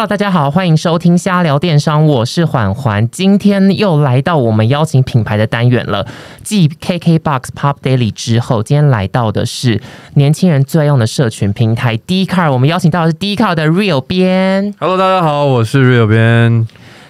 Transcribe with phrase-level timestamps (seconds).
[0.00, 3.06] Hello，大家好，欢迎收听瞎聊电商，我是缓缓。
[3.10, 6.06] 今天又来到我们邀请品牌的单元了。
[6.42, 9.78] 继 KKBOX Pop Daily 之后，今天来到的是
[10.14, 12.50] 年轻人最爱用的社群平台 D Car。
[12.50, 14.74] 我们邀请到的是 D Car 的 Real 编。
[14.78, 16.66] Hello，大家好，我是 Real 边。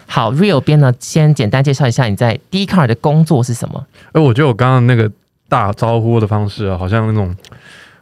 [0.07, 3.87] 好，Real 编呢，先简单介绍一下你在 D Car 的工作是什么？
[4.11, 5.09] 哎，我觉得我刚刚那个
[5.49, 7.33] 大招呼的方式啊，好像那种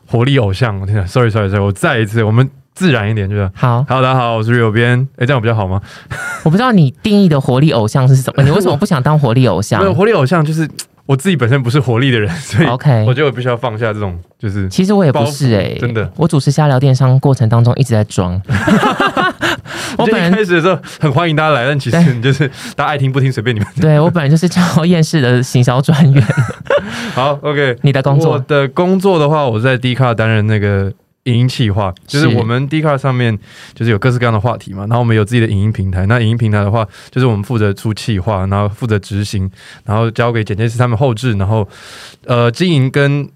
[0.07, 0.81] 活力偶像。
[0.81, 3.51] 我天，sorry，sorry，sorry，我再一次，我们自然一点，就是。
[3.57, 5.09] 好，Hello，大家好，我是 Real 边。
[5.17, 5.83] 哎，这样比较好吗？
[6.45, 10.69] 我不知道你定义的活力偶像是什么， 你为什么不想当活力偶像没有活力偶像，就是
[11.05, 12.67] 我自己本身不是活力的人，所以？
[12.71, 18.41] OK，我觉得我必须要放下这种，就是其实我也不是哎、真的我主持瞎聊电商过程当中一直在装。
[19.97, 23.69] 我本人开始的时候很欢迎大家来，但其实你就是大家爱听不听随便你们。
[23.81, 26.25] 对我本来就是超厌世的行销专员。
[27.13, 30.93] 好，OK，你的工作我的工作的话，我在 D 卡担任那个
[31.29, 33.39] 影音企划，就是是我们 D 卡上面
[33.75, 36.07] 就是有各式各样的话题嘛，然后我们有自己的影音平台。
[36.07, 39.51] 那影音平台的话，就是我们负责出企划，然后负责执行，
[39.85, 41.69] 然后交给剪接师他们后置，然后
[42.25, 43.29] 呃经营跟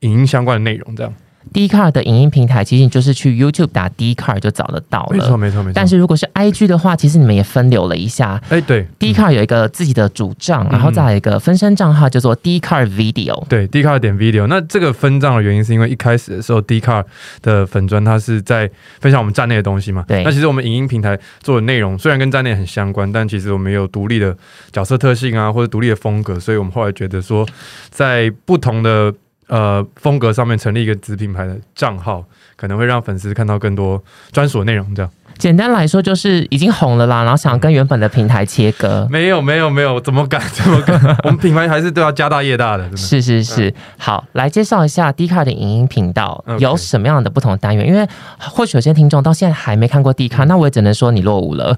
[0.00, 1.14] 影音相关的内容这样。
[1.52, 5.72] D Car 的影音平台，其实你就是去 YouTube 打 D Car 就找得到了没错，没错，没错。
[5.74, 8.40] 但是如果是 IG 的话，其实你们也分流了一下。
[8.48, 13.44] 哎，对 D Car 有一个自己的主账，嗯然后再来一个分身账号叫做 D Car Video。
[13.48, 17.04] 对 D c a r 点 video，那这个分账的原因是因为一开始的时候 D c a r
[17.42, 24.36] 的粉砖它是在分享我们站内的东西嘛，对那其实我们影音平台做的内容虽然跟站内很相关，但其实我们有独立的
[24.72, 27.46] 角色特性啊，或者独立的风格，所以我们后来觉得说，
[27.90, 29.12] 在不同的
[29.48, 32.24] 呃风格上面成立一个子品牌的账号，
[32.56, 34.94] 可能会让粉丝看到更多专属内容。
[34.94, 39.06] 这样简单来说，就是已经红了啦，然后想跟原本的平台切割。
[39.10, 41.00] 没有没有没有，怎么敢怎么敢？
[41.24, 42.96] 我们品牌还是都要家大业大的，的。
[42.96, 47.86] 是是是，好，来介绍一下 D Car 的影音频道有什么样的不同的单元？
[47.86, 48.06] 因为
[48.38, 51.76] 或许有些听众到现在还没看过 D Car，那我也只能说你落伍了。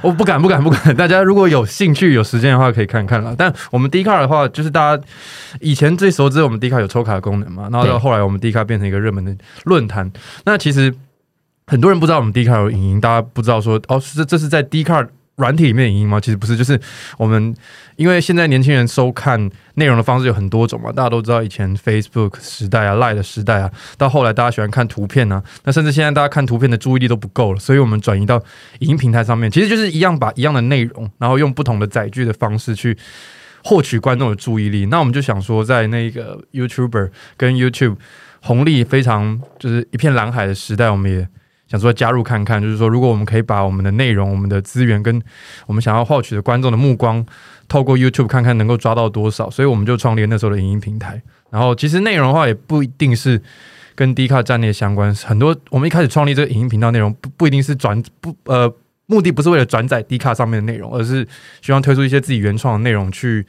[0.00, 0.96] 我不敢，不敢，不敢。
[0.96, 3.34] 大家如果有兴趣、有时间的话，可以看看啦。
[3.36, 5.02] 但我们 D 卡的话，就是大家
[5.60, 9.34] 以前最熟知我们 D 卡有抽卡功能嘛，然后到后来我们 D 卡变成一个热门的
[9.64, 10.10] 论坛。
[10.44, 10.94] 那其实
[11.68, 15.06] 很多人不知道我们 D 卡有影音，大家不知道说哦，是这是在 D 卡
[15.36, 16.18] 软体里面的影音吗？
[16.18, 16.80] 其实不是，就是
[17.18, 17.54] 我们
[17.96, 19.38] 因为现在年轻人收看
[19.74, 28.42] 内容的方式有很多种嘛，大家都知道以前 Facebook 时代啊、Line 的时代啊，到后来大家喜欢看图片啊，那甚至现在大家看图片的注意力都不够了，所以我们转移到
[28.78, 32.96] 影音平台上面，其实就是一样把一样的内容，然后用不同的载具的方式去
[33.62, 34.86] 获取观众的注意力。
[34.86, 37.96] 那我们就想说，在那个 YouTuber 跟 YouTube
[38.40, 41.28] 红利非常就是一片蓝海的时代，我们也
[41.68, 45.22] 想说加入看看，就是说如果我们可以把我们的内容、我们的资源跟
[45.66, 47.24] 我们想要获取的观众的目光，
[47.68, 51.22] 透过 YouTube 看看能够抓到多少，所以我们就创立那时候的影音平台。
[51.50, 53.40] 然后其实内容的话也不一定是。
[53.98, 58.72] 跟 D 卡战略相关，很多我们一开始创立这个影音频道内容不不一定是转不呃
[59.06, 61.26] 目的不是为了转载 D 卡上面的内容，而是
[61.60, 63.44] 希望推出一些自己原创的内容去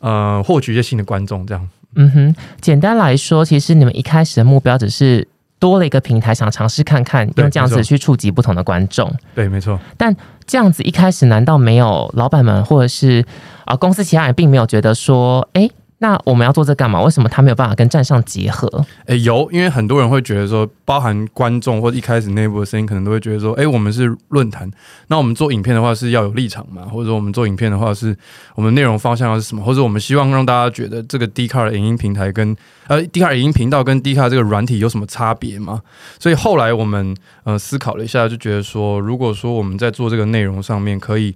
[0.00, 1.68] 呃获取一些新的观众，这样。
[1.94, 5.28] 嗯哼，简单来说，其实你们一开始的目标只是
[5.58, 9.10] 多了一个平台，想尝试看看，用这样子去触及不同的观众。
[9.34, 9.78] 对，没错。
[9.96, 10.14] 但
[10.46, 13.24] 这样子一开始难道没有老板们或者是
[13.64, 15.68] 啊、公司其他人并没有觉得说，哎，
[15.98, 17.00] 那我们要做这干嘛？
[17.00, 18.68] 为什么他没有办法跟站上结合？
[19.06, 24.70] 诶，有，因为很多人会觉得说，包含观众或一开始内部的声音，可能都会觉得说，诶，我们是论坛，
[25.06, 28.14] 那我们做影片的话是要有立场嘛，或者说我们做影片的话是
[28.54, 32.54] 我们内容方向要是什么，或者我们希望让大家觉得这个 D 卡的影音平台跟
[32.88, 35.80] 呃 D 卡影音频道跟 D 卡这个软体有什么差别吗？
[36.18, 41.34] 所以后来我们呃思考了一下，就觉得说，如果说我们在做这个内容上面可以。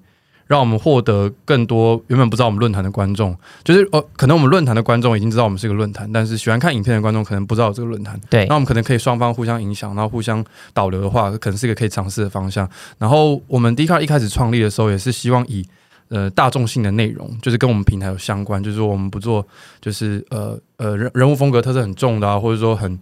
[0.51, 8.21] 让我们获得更多原本不知道我们论坛的观众，就是呃，可能我们论坛的观众已经知道我们是一个论坛，但是喜欢看影片的观众可能不知道有这个论坛。
[8.29, 10.45] 对那我们可能可以双方互相影响，然后互相
[10.75, 12.69] 导流的话，可能是一个可以尝试的方向。
[12.99, 15.65] 然后我们 D 卡一开始创立的时候，也是希望以
[16.09, 19.47] 呃大众性的内容，就是跟我们平台有相关，就是说我们不做
[19.81, 22.99] 就是呃呃人人物风格特色很重的啊，或者说很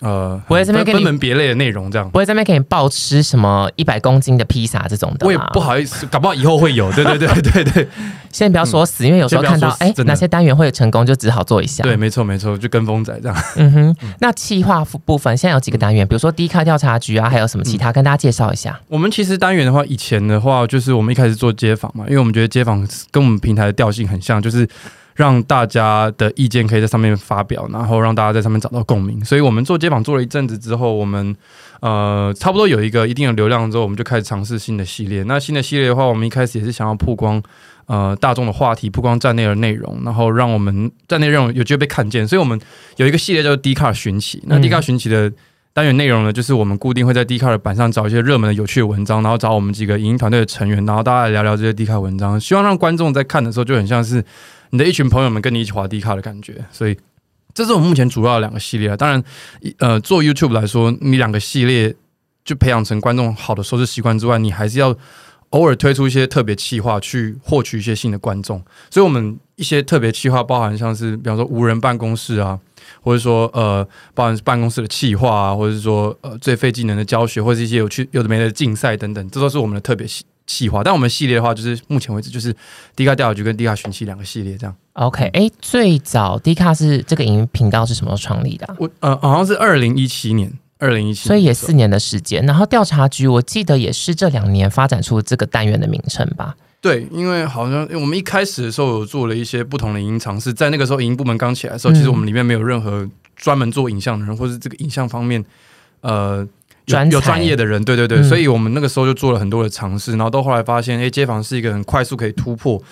[0.00, 2.08] 呃我也这边分分门别类的内容这样。
[2.10, 6.90] 不会在那边给你暴吃什么一百公斤的披萨这种的我也啦不好意思，搞不好以后会有。
[6.92, 7.88] 对对对对对
[8.30, 11.82] 先不要说死，因为有时候先不要看到哎说死真的哪些单元会有成功，就只好做一下。
[11.82, 13.36] 对，没错没错，就跟风仔这样。
[13.56, 18.78] 嗯哼，那企划部分现在有几个单元，比如说低卡调查局啊，还有什么其他，跟大家介绍一下。
[18.88, 24.68] 我们其实单元的话，以前的话就是我们一开始做街访嘛，因为我们觉得街访跟我们平台的调性很像，就是
[25.18, 29.24] 让大家的意见可以在上面发表，然后让大家在上面找到共鸣。
[29.24, 31.34] 所以我们做街访做了一阵子之后，我们
[31.80, 35.24] 呃差不多有一个一定的流量之后，我们就开始尝试新的系列。
[35.24, 37.42] 那新的系列的话，我们一开始也是想要曝光。
[37.86, 42.60] 呃，大众的话题曝光站内的内容，然后让我们站内内容有机会被看见，所以我们
[42.96, 44.42] 有一个系列叫做 D 卡寻奇。
[44.46, 45.32] 那嗯 D 卡寻奇的
[45.72, 54.22] 单元内容呢，就是我们固定会在 d 卡的板上找一些热门的、有趣的文章，然后找我们几个影音团队的成员，然后大家来聊聊这些 d 卡文章，希望让观众在看的时候就很像是
[54.70, 56.64] 你的一群朋友们跟你一起滑 d 卡的感觉。
[56.70, 56.96] 所以，
[57.54, 58.96] 这是我们目前主要的两个系列。
[58.96, 59.22] 当然，
[59.78, 61.94] 呃，做 YouTube 来说，你两个系列
[62.44, 64.96] 就培养成观众好的收视习惯之外，你还是要。
[65.52, 68.62] 偶尔推出一些特别企划，去获取一些新的观众。
[68.90, 72.60] 所以，我们一些特别企划包含像是，比方说无人办公室啊，
[73.00, 73.82] 或者说呃，
[74.12, 80.82] 包含办公室的企划啊，或者是说呃最费技能的教学，或者一些有趣有的没的竞赛等等，这都是我们的特别系企划。
[80.82, 82.52] 但我们系列的话，就是目前为止就是
[82.96, 84.74] 低卡调查局跟低卡寻奇两个系列这样。
[84.94, 88.76] OK，哎，最早低卡是这个影音频道是什么时候创立的？
[88.80, 90.52] 我呃，好像是二零一七年。
[90.80, 92.40] 二零一七，所以也四年的时间。
[92.46, 96.54] 然后调查局，我记得也是这两年发展出这个单元的名称吧？
[96.80, 103.04] 对，因为好像我们一开始的时候有做了一些不同的影音尝试，在那个时候影音部门刚起来的时候，其实我们里面没有任何
[103.34, 105.44] 专门做影像的人，或是这个影像方面
[106.02, 106.46] 呃
[106.88, 107.84] 专有专业的人。
[107.84, 112.82] 对对对，所以我们那个时候就做了很多的尝试，然后到后来发现，哎，街访是一个很快速可以突破。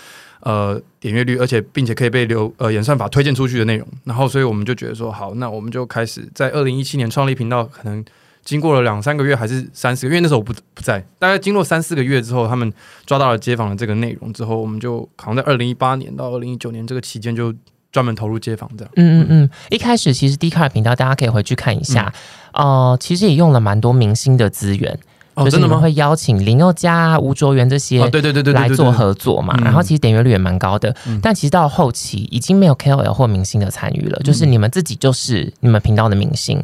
[0.41, 8.05] 呃，点阅率，而且并且可以被流呃演算法推荐出去的内容，然后所以我们就觉得说，好，那我们就开始在二零一七年创立频道，可能
[8.45, 12.73] 经过了两三个月还是三四个月，因为那时候我不不在，大概经过三四个月之后，他们
[13.07, 17.53] 抓到了街访的这个内容之后，我们就好像在二零一八年到二零一九年这个期间就
[17.93, 18.93] 专门投入街访这样。
[18.97, 22.13] 嗯嗯嗯，一开始其实 D 卡频道大家可以回去看一下，
[22.53, 24.99] 呃，其实也用了蛮多明星的资源。
[25.45, 29.55] 就是你们会邀请林宥嘉、吴卓源这些对对对对来做合作嘛？
[29.63, 36.59] 然后其实点阅率也蛮高的，但其实到后期已经没有 KOL 或明星的参与了，就是你们自己就是你们频道的明星。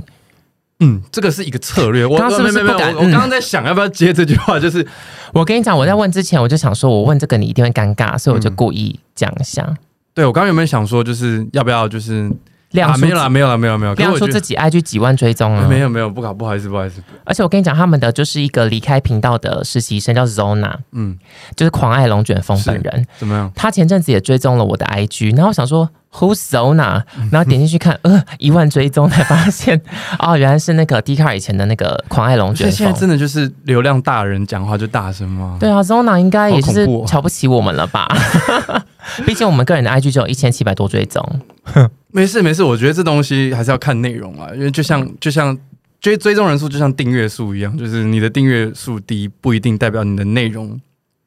[0.80, 2.06] 嗯，这个是一个策略。
[2.06, 2.94] 我刚刚是不是不敢？
[2.94, 4.88] 我刚刚在想要不要接这句话，就是
[5.34, 9.76] 我跟你讲，我在问之前我就想说，我问这个你一定会尴尬，所以我就故意讲一下。
[10.14, 12.30] 对我刚刚有没有想说，就是要不要就是。
[12.72, 13.92] 亮没有啦，没有啦，没有没有。
[13.96, 15.64] 亮出自己 IG 几万追踪啊？
[15.68, 17.02] 没有没有，不搞，不好意思，不好意思。
[17.22, 21.18] 而且我跟你讲，他们的就是一个离开频道的实习生，叫 Zona，嗯，
[21.54, 23.06] 就是狂爱龙卷风本人。
[23.18, 23.52] 怎么样？
[23.54, 27.02] 他前阵子也追踪了我的 IG，然后我想说 Who's Zona？
[27.30, 29.78] 然后点进去看，呃，一万追踪才发现，
[30.18, 32.74] 哦，原来是那个 d r 以前的那个狂爱龙卷风。
[32.74, 35.58] 现在真的就是流量大人讲话就大声吗？
[35.60, 38.08] 对啊，Zona 应该也是瞧不起我们了吧？
[39.26, 41.24] 毕竟我们个人的 IG 只有一千七百多追踪。
[42.12, 45.56] 没事没事，我觉得这东西还是要看内容啊，因为就像就像
[46.00, 50.78] 追追踪人数就像订阅数一样，就是你的订阅数低不一定代表你的内容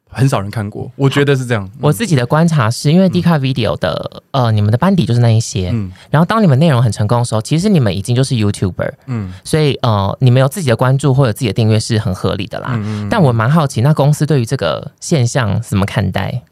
[0.10, 0.92] 很少人看过。
[0.96, 1.68] 我觉得是这样。
[1.82, 12.80] 我自己的观察是因为 D 卡 Video 的呃，你们的班底就是那一些，嗯，然后当你们内容很成功的时候，其实你们已经就是 YouTuber，嗯，所以呃，你们有自己的关注或者自己的订阅是很合理的啦。
[13.10, 16.44] 但我蛮好奇，那公司对于这个现象怎么看待？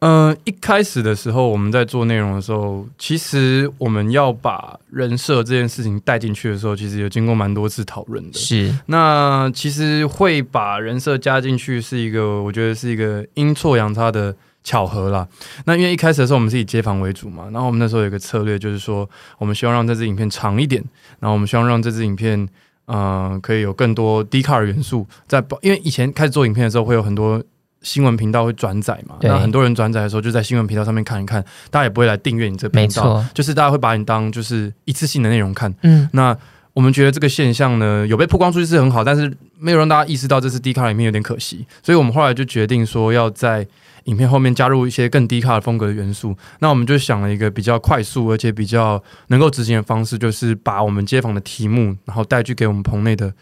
[0.00, 8.38] 嗯，一开始的时候，我们在做内容的时候，其实我们要把人设这件事情带进去的时候，其实有经过蛮多次讨论的。
[8.38, 15.26] 是，那其实会把人设加进去，是一个我觉得是一个阴错阳差的巧合啦。
[15.64, 19.08] 那因为一开始的时候，我们是以街访为主嘛，然后我们那时候有一个策略，就是说
[19.38, 20.84] 我们希望让这支影片长一点，
[21.18, 22.46] 然后我们希望让这支影片，
[22.88, 27.42] 嗯，可以有更多低卡的元素在，因为以前开始做影片的时候，会有很多。
[27.84, 29.14] 新闻频道会转载嘛？
[29.20, 31.40] 那很多人转载的时候，就在新闻频道上面看一看，
[31.70, 35.72] 大家也不会来订阅你这频道，就是大家会把你当就是一次性的内容看。
[35.82, 36.36] 嗯，那
[36.72, 43.64] 我们觉得这个现象呢，有被曝光出去是很好，但是没有让大家意识到这是低卡里面有点可惜，所以我们后来就决定说要在
[44.04, 46.36] 影片后面加入一些更低卡的风格的元素。
[46.60, 53.32] 那我们就想了一个比较快速而且比较能够执行的方式，就是把我们街访的题目，然后带去给我们棚内的。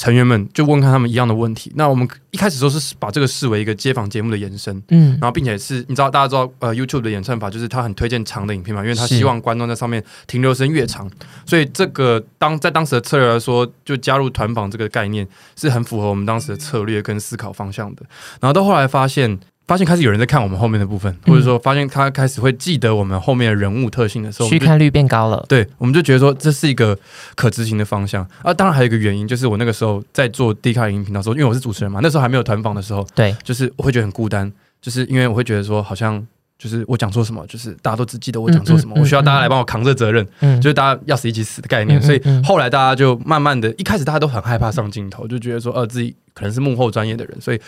[0.00, 1.70] 成员们就问看他们一样的问题。
[1.74, 11.06] 那我们一开始都是把这个视为一个街访节目的延伸，嗯，然后并且是你知道大家知道呃 YouTube 的演算法就是他很推荐长的影片嘛，因为他希望观众在上面停留时间越长，
[11.44, 18.02] 所以这个当在当时的策略来说，就加入团访这个概念是很符合我们当时的策略跟思考方向的。
[18.40, 19.38] 然后到后来发现。
[19.70, 25.46] 发现开始有人在看我们后面的部分，或者说发现他开始会记得我们后面的人物特性的时候，去看率变高了。
[25.48, 26.98] 对，我们就觉得说这是一个
[27.36, 28.52] 可执行的方向啊。
[28.52, 36.26] 当然还有一个原因，就是我那个时候在做 D 卡影音频道时候，因为我是主持人嘛，那时候还没有团访的时候，对，就是我会觉得很孤单，就是因为我会觉得说好像。
[36.60, 40.26] 就是我讲错什么，就是大家都只记得我讲错什么，我需要大家来帮我扛这责任，
[40.60, 42.00] 就是大家要死一起死的概念。
[42.02, 47.58] 所以后来大家就慢慢的，一开始大家都很害怕上镜头，就觉得说，呃，自己可能是幕后专业的人，所以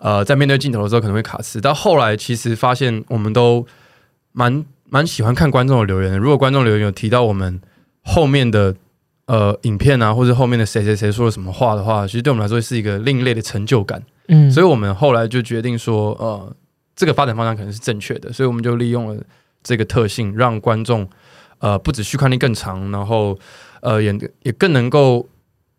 [0.00, 1.60] 呃，在面对镜头的时候可能会卡词。
[1.60, 3.64] 到后来其实发现，我们都
[4.32, 6.18] 蛮蛮喜欢看观众的留言的。
[6.18, 7.60] 如果观众留言有提到我们
[8.02, 8.74] 后面的
[9.26, 14.02] 呃影片啊，或者后面的谁谁谁说了什么话的话，其实对我们来说是一个另类的成就感。
[14.26, 16.52] 嗯，所以我们后来就决定说，呃。
[17.00, 19.22] 这个发展方向可能是正确的，所以我们就利用了
[19.62, 21.08] 这个特性，让观众
[21.58, 23.38] 呃不止续看力更长，然后
[23.80, 25.26] 呃也也更能够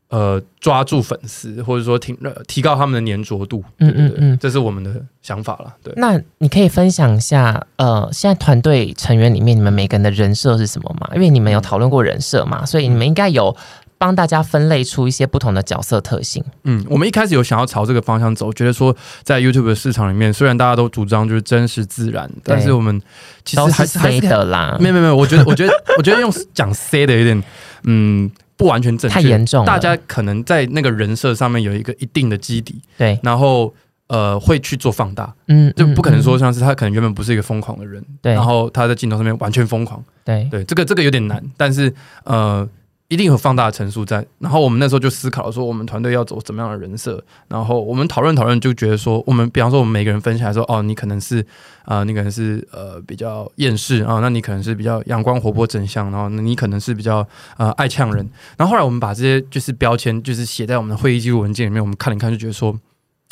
[0.09, 3.63] 呃抓住粉丝，或者说提呃提高他们的粘着度。
[3.77, 5.75] 嗯对对对嗯嗯这是我们的想法了。
[5.83, 11.07] 对，那你可以分享一下，呃，现在团队成员里面你们每个人的人设是什么吗？
[11.13, 13.55] 因为你们有讨论过人设嘛，所以你们应该有
[14.01, 16.43] 帮大家分类出一些不同的角色特性。
[16.63, 22.99] 嗯，我们一开始有想要朝这个方向走，觉得说在 YouTube 的市场里面，虽然大家都主张就是真实自然，但是我们
[23.45, 27.43] 其实还是还 C 是的啦，没有没有没有，我觉得我觉得 我觉得用讲 C 的有点
[27.83, 28.27] 嗯
[28.57, 33.71] 不完全正确，太严重大家可能在那个人设上面有一个一定的基底，对，然后
[34.07, 38.33] 呃会去做放大，嗯，就不可能说嗯像是他可能原本不是一个疯狂的人，对。
[38.33, 41.93] 然后他在镜头上面完全疯狂，对，对，这个这个有点难，但是
[42.23, 42.67] 呃。
[43.11, 51.41] 一定有放大的陈述在，然后我们那时候就思考说，我们团队要走怎么样的人设，然后我们讨论讨论，就觉得说，我们比方说，我们每个人分析来说，哦，你可能是
[51.83, 57.27] 啊、呃你可能是呃比较厌世啊、那你可能是比较阳光活泼正向，然后你可能是比较
[57.57, 58.25] 呃爱呛人，
[58.55, 62.73] 然后后来我们把这些就是标签就是写在我们的会议记录文件里面，我们看了一看，就觉得说，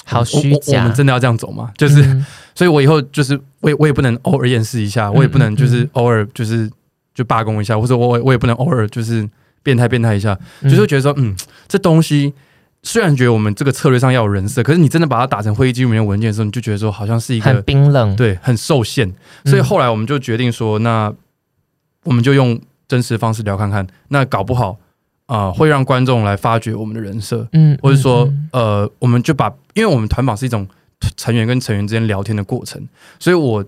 [0.04, 1.72] 好虚假我们，真的要这样走吗？
[1.78, 2.04] 就是，
[2.54, 6.70] 所以我以后就是我也我也不能偶尔厌世一下，我也不能就是偶尔就是
[7.16, 9.28] 就罢工一下，或者我我也不能偶尔就是
[9.64, 11.36] 变态变态一下，就是觉得说，嗯，
[11.68, 12.34] 这东西
[12.84, 19.14] 虽然觉得我们这个策略上要有人设，可是你真的把它打成会议记录里面文件的时候，你就觉得说好像是一个很个冰冷，对很受限，
[19.46, 21.14] 所以后来我们就决定说，那
[22.06, 24.78] 我们就用真实的方式聊看看，那搞不好
[25.26, 28.50] 啊、呃会让观众来发掘我们的人设，嗯，或者说嗯。
[28.52, 30.68] 呃，我们就把，因为我们团访是一种
[31.16, 32.82] 成员跟成员之间聊天的过程，
[33.20, 33.64] 所以我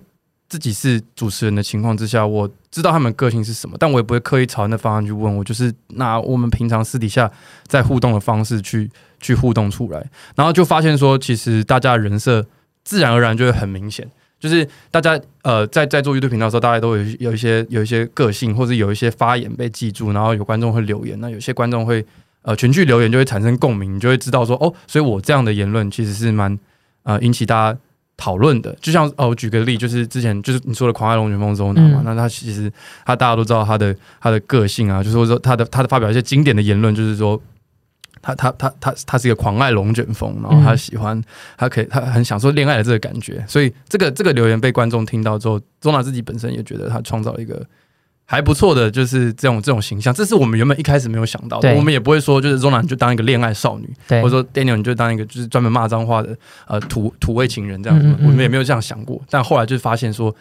[0.52, 7.30] 自己是主持人的情况之下，我知道他们个性是什么，但我也不会刻意朝那方向去问，我就是拿我们平常私底下
[7.66, 12.44] 在互动的方式去去互动出来，然后就发现说，其实大家人设
[12.84, 14.06] 自然而然就会很明显。
[14.38, 22.04] 就是大家呃在在做乐队频道的时候，大家都有有一些有一些个性，或者有一些发言被记住，然后有观众会留言，那有些观众会
[22.42, 26.58] 呃群聚留言就会产生共鸣，你就会知道说哦，所以我这样的言论其实是蛮
[27.04, 27.78] 呃引起大家
[28.22, 28.72] 讨论的。
[28.80, 32.72] 就像哦，我举个例，就是之前就是你说的狂爱龙卷风周娜嘛，嗯那他其实
[33.04, 37.40] 他大家都知道他的他的个性啊，就是说他的他的发表一些经典的言论，就是说。
[38.24, 41.20] 他他他他他是一个狂爱龙卷风，然后他嗯喜欢，
[41.56, 47.66] 他可以他很享受恋爱的这个感觉，所以这个这个留言被观众听到之后，周娜自己本身也觉得他创造了一个
[48.32, 56.34] 还不错的，就是这种这种形象，这是我们原本一开始没有想到的，我们也不会说就是周娜你就当一个恋爱少女，对，或者说 Daniel 你就当一个就是专门骂脏话的
[56.66, 58.26] 呃土土味情人这样子，嗯嗯嗯。
[58.26, 60.34] 我们也没有这样想过，但后来就发现说。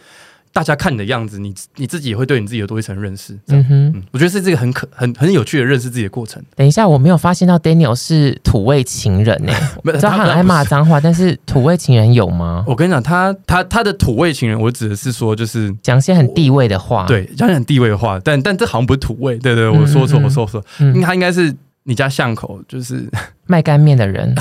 [0.54, 3.34] 大家看你的样子，你你自己也会对你自己有多一层认识。
[3.48, 6.42] 嗯哼，嗯，我觉得是这个很可很很有趣的认识自己的过程。
[6.56, 9.54] 等一下，我没有发现到 Daniel 是土味情人呢、
[9.84, 12.64] 没有知道 他很爱骂脏话，但是土味情人有吗？
[12.68, 21.54] 我跟你讲，他他他的土味情人，我指的是说，就是讲些很地位的话，，对讲很地位的话，但但这好像不是土味，对对，我说错，我说错，应嗯，该他应该是
[21.84, 23.10] 你家巷口，就是
[23.48, 24.36] 卖干面的人，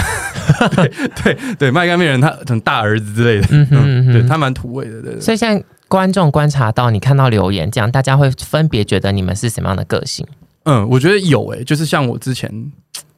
[1.22, 4.12] 对对卖干面人，他很大儿子之类的，嗯哼嗯嗯，哼。
[4.12, 5.20] 对他蛮土味的，对对。
[5.20, 10.24] 所以现在观众观察到，你看到留言这样，大家会分别觉得你们是什么样的个性？
[10.62, 12.48] 嗯，我觉得有诶、就是像我之前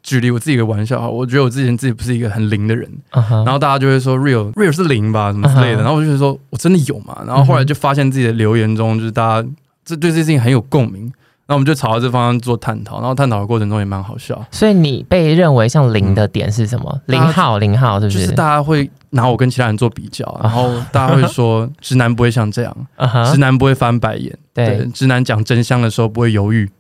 [0.03, 9.49] 举例我自己一个玩笑哈，我觉得我之前自己不是一个很灵的人，然后大家就会说 real real 是灵吧，什么之类的，然后我就觉得说我真的有嘛，然后后来就发现自己的留言中，就是大家
[9.85, 11.13] 这对这件事情很有共鸣，
[11.47, 17.01] 那我们就朝着这方向做探讨，然后探讨的过程中也蛮好笑，所以你被认为像零的点是什么？
[17.07, 18.13] 零号，零号是不？
[18.13, 26.71] 就是是大家会拿我跟其他人做比较，然后大家会说 直男不会像这样，嗯直，男不会翻白眼，对，直男讲真相的时候不会犹豫，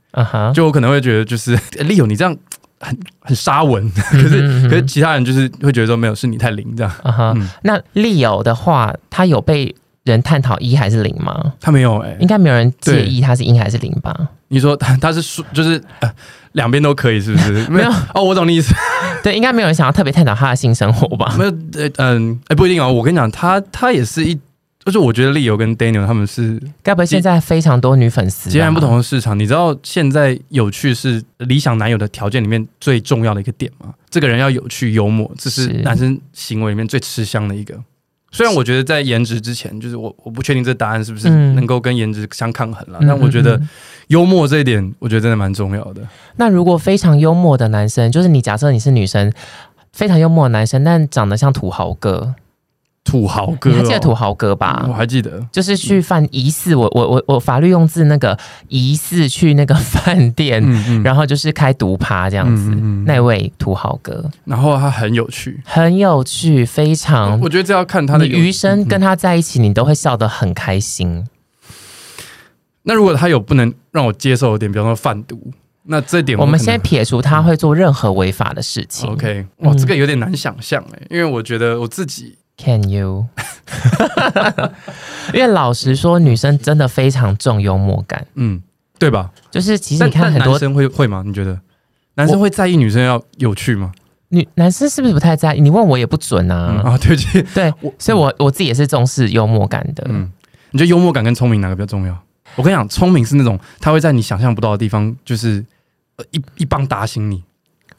[0.54, 2.34] 就我可能会觉得就是诶 Leo 你这样
[2.80, 6.92] 很很沙文，可 可是可是其他人就是会觉得说没有是你太灵这样，
[7.62, 11.52] 那 Leo 的话，他有被人探讨一还是零吗？
[11.60, 14.28] 他没有哎、应该没有人介意他是一还是零吧？
[14.48, 16.12] 你说他他是说就是呃
[16.52, 17.64] 两边都可以是不是？
[17.70, 18.74] 没有哦，我懂你意思。
[19.22, 21.34] 对，应该没有人想要特别探讨他的性生活吧？
[21.38, 22.92] 没有呃嗯哎、不一定哦。
[22.92, 24.34] 我跟你讲，他他也是一，
[24.84, 28.50] 就是我觉得 Leo 跟 Daniel 他们是该不会现在非常多女粉丝？
[28.50, 28.96] 截然不同。
[28.96, 29.38] 的市场。
[29.38, 33.94] 你知道现在有趣是理想男友的条件里面最重要的一个点吗？
[34.10, 37.74] 这个人要有趣幽默，这是是男生行为里面最吃香的一个。
[38.32, 43.60] 虽然我觉得在颜值之前，就是我我不确定这答案是不是嗯能够跟颜值相抗衡了，嗯但我觉得
[44.08, 46.00] 幽默这一点，我觉得真的蛮重要的。
[46.36, 49.30] 那如果非常幽默的男生，就是你假设你是女生，
[49.92, 52.34] 非常幽默的男生，但长得像土豪哥，
[53.12, 54.86] 土豪哥、还记得土豪哥吧？
[54.88, 58.38] 我还记得，就是去犯疑似，我我我我法律用字那个
[58.68, 62.70] 疑似去那个饭店，嗯嗯，然后就是开毒趴这样子。
[63.04, 67.38] 那位土豪哥然后他很有趣，很有趣，非常。
[67.40, 71.26] 我觉得这要看他的余生跟嗯他在一起，你都会笑得很开心。
[72.84, 75.52] 那如果他有不能让我接受的点，比方说贩毒，
[75.82, 79.10] 那这点我们先撇除他会做任何违法的事情。
[79.10, 83.26] OK，哇，嗯这个有点难想象哎，因为我觉得我自己 Can you？
[85.34, 88.26] 因为老实说，女生真的非常重幽默感。
[88.34, 88.62] 嗯，
[88.98, 89.30] 对吧？
[89.50, 91.22] 就是其实你看很多男生会会吗？
[91.26, 91.58] 你觉得
[92.14, 93.92] 男生会在意女生要有趣吗？
[94.28, 95.60] 女男生是不是不太在意？
[95.60, 96.90] 你问我也不准嗯啊。
[96.92, 100.04] 啊， 对不起，对，所以我我自己也是重视幽默感的。
[100.08, 100.30] 嗯，
[100.70, 102.18] 你觉得幽默感跟聪明哪个比较重要？
[102.56, 105.64] 我跟你讲，聪明是那种他会在你想象不到的地方，就是
[106.16, 107.42] 呃一一棒打醒你，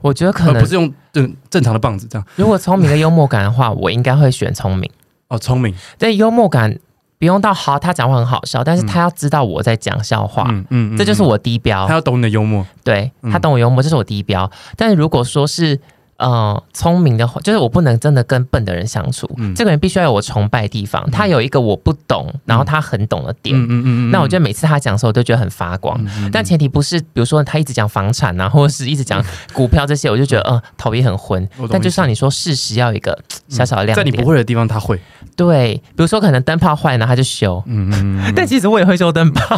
[0.03, 2.27] 我觉得可能不是用正正常的棒子这样。
[2.36, 4.88] 如果聪明跟幽默感的话，我应该会选聪明。
[5.29, 6.77] 哦，聪明，对，幽默感
[7.17, 11.93] 不用到好，他讲话很好笑，但是他要知道我在讲笑话，嗯嗯，嗯这就是我低标他。
[11.93, 12.67] 要懂你的幽默。
[12.83, 14.50] 对嗯他懂我幽默，这是我低标。
[14.75, 15.79] 但是如果说是
[16.24, 19.30] 呃聪明的话，就是我不能真的跟笨的人相处。
[19.38, 19.53] 嗯。
[19.53, 23.56] 这个人必须要有我崇拜的地方，他有一个我不懂，然后他很懂的点。
[23.56, 26.00] 嗯嗯嗯那我觉得每次他讲的时候，我都觉得很发光。
[26.06, 31.48] 嗯但前提不是，比如说他一直讲房产啊，或者是一直讲股票这些，我就觉得嗯、呃头也很昏。
[31.70, 33.18] 但就像你说，事实要有一个
[33.50, 34.06] 小小的亮点。
[34.06, 35.00] 在你不会的地方他会。
[35.36, 37.62] 对，比如说可能灯泡坏了，他就修。
[37.65, 39.58] 嗯嗯嗯， 但其实我也会修灯泡，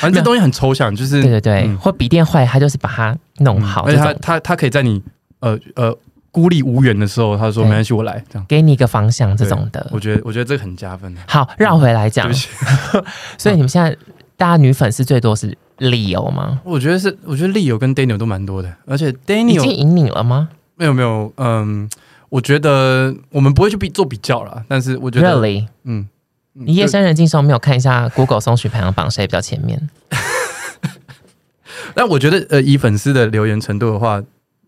[0.00, 1.78] 反正这东西很抽象，就是对对对，嗯。
[1.78, 5.00] 或笔电坏，他就是把它弄好，而且他他他可以在你
[5.44, 5.98] 呃呃
[6.30, 8.46] 孤立无援的时候，他说对没关系，我来这样。
[8.48, 9.86] 给你一个方向这种的。
[9.92, 11.20] 我觉得我觉得这个很加分的。
[11.28, 12.32] 好，绕回来讲
[13.38, 13.96] 所以你们现在
[14.36, 16.60] 大家女粉丝最多是理由吗？
[16.64, 21.88] 我觉得是，我觉得 Leo 跟 Daniel 都蛮多的，而且 Daniel 已经赢你了吗没有没有，嗯，
[22.30, 25.66] 我觉得我们不会去比做比较啦，但是我觉得，？Really？
[25.84, 26.08] 嗯，
[26.56, 29.88] 嗯你夜深人静时候没有看一下 Google 搜寻排行榜谁比较前面？
[31.94, 34.20] 但我觉得，呃，以粉丝的留言程度的话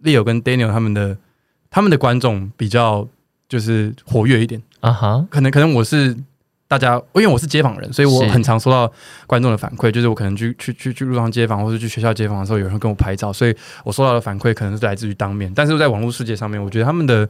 [0.07, 1.19] ，Leo 跟 Daniel 他们的
[1.69, 3.07] 他们的观众比较
[3.49, 4.63] 就是活跃一点。
[4.81, 6.17] 啊哈，可能可能我是
[6.69, 8.91] 大家，因为我是街访人，所以我很常收到
[9.27, 13.55] 观众的反馈，就是我可能去去去去路上街访，或者去学校街访的时候，有人跟我拍照，所以
[13.85, 17.29] 我收到的反馈可能是来自于当面，但是在网络世界上面，我觉得他们的。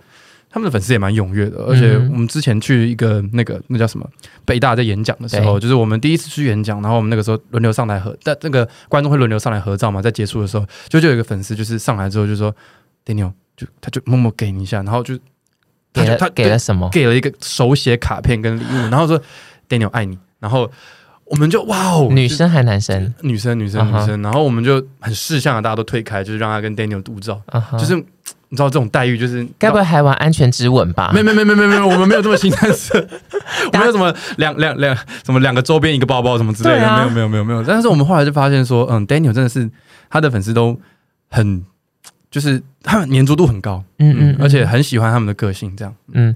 [0.50, 4.08] 他们的粉丝也蛮踊跃的，而且嗯我们之前去一个那个那叫什么
[4.44, 12.54] 北大在演讲的时候，就是我们第一次去演讲，然后我们那个时候轮流上来合，但那个观众会轮流上来合照嘛，在结束的时候，就就有一个粉丝就是上来之后就说
[13.04, 15.16] Daniel 就他就默默给你一下，然后就
[15.92, 16.88] 他给了就他给了什么？
[16.90, 19.20] 给了一个手写卡片跟礼物，然后说
[19.68, 20.70] Daniel 爱你，然后
[21.24, 23.12] 我们就哇哦，女生还男生？
[23.20, 28.02] 就女生女生女生，然后我们就很识相的大家都退开，就是让他跟 Daniel 独照，就是
[28.48, 31.10] 你知道这种待遇就是该不会还玩安全之吻吧？
[31.12, 32.94] 没没没没没没，我们没有这么新三色，
[33.72, 37.62] 我们有什么两两两什么两个周边一个包包什么之类的，没有没有没有没有。
[37.64, 39.68] 但是我们后来就发现说，嗯，Daniel 真的是
[40.08, 40.78] 他的粉丝都
[41.28, 41.64] 很，
[42.30, 45.92] 就是他们粘着度很高，嗯嗯嗯而且很喜欢他们的个性，这样。
[46.12, 46.34] 嗯，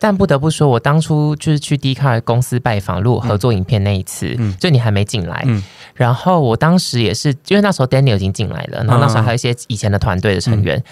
[0.00, 5.62] 但不得不说，我当初就是去 D 卡公司拜访录合作影片那一次，嗯就你还没进来，嗯。
[5.94, 10.82] 然后我当时也是，因为那时候 Daniel 已经进来了，然后那时候还有一些以前的团队的成员，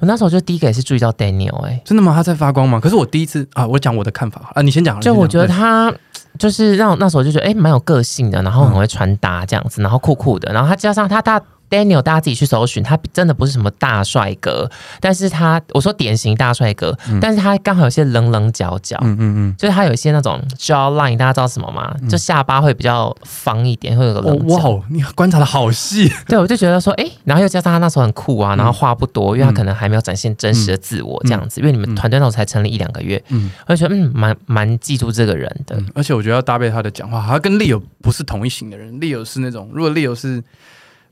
[0.00, 2.12] 我那时候就第一个也是注意到 Daniel，哎、真的吗？
[2.14, 2.80] 他在发光吗？
[2.80, 5.00] 可是我第一次啊，我讲我的看法啊，你先讲。
[5.00, 5.92] 就我觉得他
[6.38, 11.40] 就是让那时候就觉得哎蛮、有个性的，然后很会穿搭这样子，然后酷酷的，然后他加上他大
[11.74, 18.96] Daniel 大家自己去搜寻，他真的不是什么大帅哥，但是他我说典型大帅哥，但是他刚好有些棱棱角角。
[19.02, 21.92] 嗯嗯嗯，就是他有一些那种 jawline，大家知道什么吗？
[22.08, 24.54] 就下巴会比较方一点，会有个哦棱角。
[24.54, 26.08] 哇哦，你观察的好细。
[26.28, 31.60] 对，我就觉得说，哎、然后又加上他那时候很酷啊，然后话不多，因为他嗯可能还没有展现真实的自我这样子。
[31.60, 35.74] 因为你们嗯团队那时候才成立一两个月，嗯我就觉得嗯，蛮蛮记住这个人的。
[35.76, 39.00] 嗯，而且我觉得要搭配他的讲话，他跟 Leo 不是同一型的人。
[39.00, 40.42] Leo 是那种，如果 Leo 是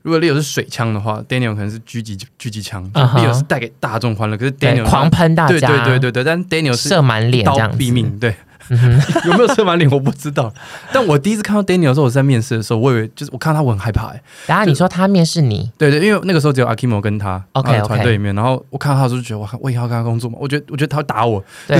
[0.03, 2.87] 如果 Leo 是水枪的话，Daniel 可能是狙击狙击枪。
[2.93, 7.77] Leo 是带给大众欢乐，可是，Daniel 狂喷大对家，对对对对，但 Daniel 是射满脸这刀样。
[7.77, 8.35] 毙命，对。
[8.69, 10.53] 嗯 哼有没有射满脸我不知道，
[10.91, 21.77] 但我第一次看到 Daniel 的时候，我在面试的时候，我以为就是我看到他我很害怕哎、然后你说他面试你，对对，因为那个时候只有 Akimo 跟他 OK，团队里面，然后我看到他的时候就觉得，哇，我以后要跟他工作嘛，我觉得我觉得他会打我，对。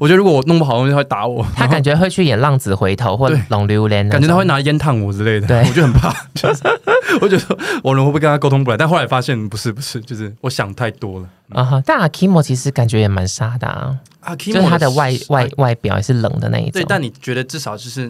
[0.00, 4.46] 我觉得如果我弄不好东西，他会打我，他感觉会去演浪子回头或者龙榴莲，感觉他会。
[4.46, 5.58] 拿烟烫我之类的，对。
[5.68, 6.62] 我就很怕，就是
[7.20, 11.26] 我觉得我人会不会跟他沟通不来，但后来发现不是不是，就是我想太多了。
[11.50, 16.72] 啊哈，但阿 Kimo 其实感觉也蛮沙的啊，啊，就是他的外外外表也是冷的那一种。
[16.72, 18.08] 对，但你觉得至少就是，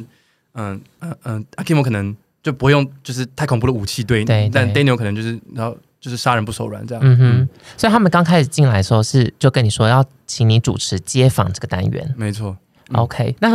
[0.54, 7.02] 嗯嗯嗯，阿 Kimo 可能就不会用就是太恐怖的武器对你，对但 Daniel 可能就是然后就是杀人不手软这样。
[7.04, 12.14] 嗯哼，所以他们刚开始进来的时候是就跟你说要请你主持街访这个单元。
[12.16, 12.56] 没错，
[12.90, 13.54] 嗯 OK，那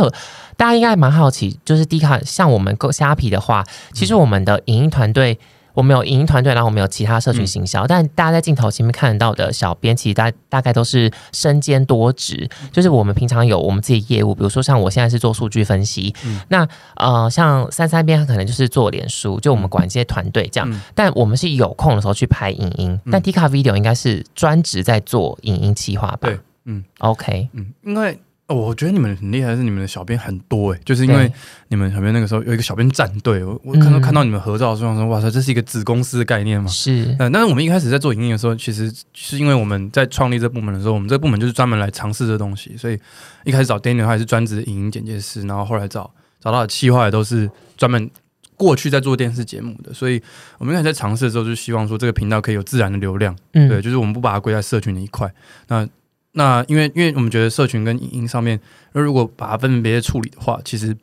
[0.56, 5.38] 大家应该蛮好奇，就是 D 卡像我们购虾皮的话，其实我们的影音团队，
[5.74, 16.14] 我们有影音团队，然后我们有其他社群行销，但大家在镜头前面看得到的小编，其实大大概都是身兼多职，就是我们平常有我们自己业务，比如说像我现在是做数据分析，
[16.48, 26.18] 那呃像三三边可能就是做脸书，就我们管这些团队这样，但我们是有空的时候去拍影音，但 D 卡 Video 应该是专职在做影音企划吧？
[26.22, 28.18] 对，嗯，OK，嗯，因为。
[28.52, 31.32] 我觉得你们很厉害，是你们的小编很多哎，就是因为
[31.68, 36.68] 你们小编那个时候有一个小编战队，我我看到看到你们合照的时候说，哇塞，这是一个子公司的概念嘛？
[36.68, 42.98] 是，嗯，但是我们一开始在做营业的时候，其实是因为我们在创立这部门的时候，我们这个部门就是专门来尝试这东西，所以
[43.44, 46.10] 一开始找 Daniel 他也是专职的影音剪接师，然后后来找
[46.40, 48.10] 找到的企划也都是专门
[48.56, 50.22] 过去在做电视节目的，所以
[50.58, 55.32] 我们一开始在尝试的时候，就希望说这个频道可以有自然的流量，嗯，对，就是我们不把它归在社群的一块，
[55.68, 55.88] 那。
[56.32, 58.58] 那因为因为我们觉得社群跟影音上面，
[58.92, 60.96] 那如果把它分别处理的话，其实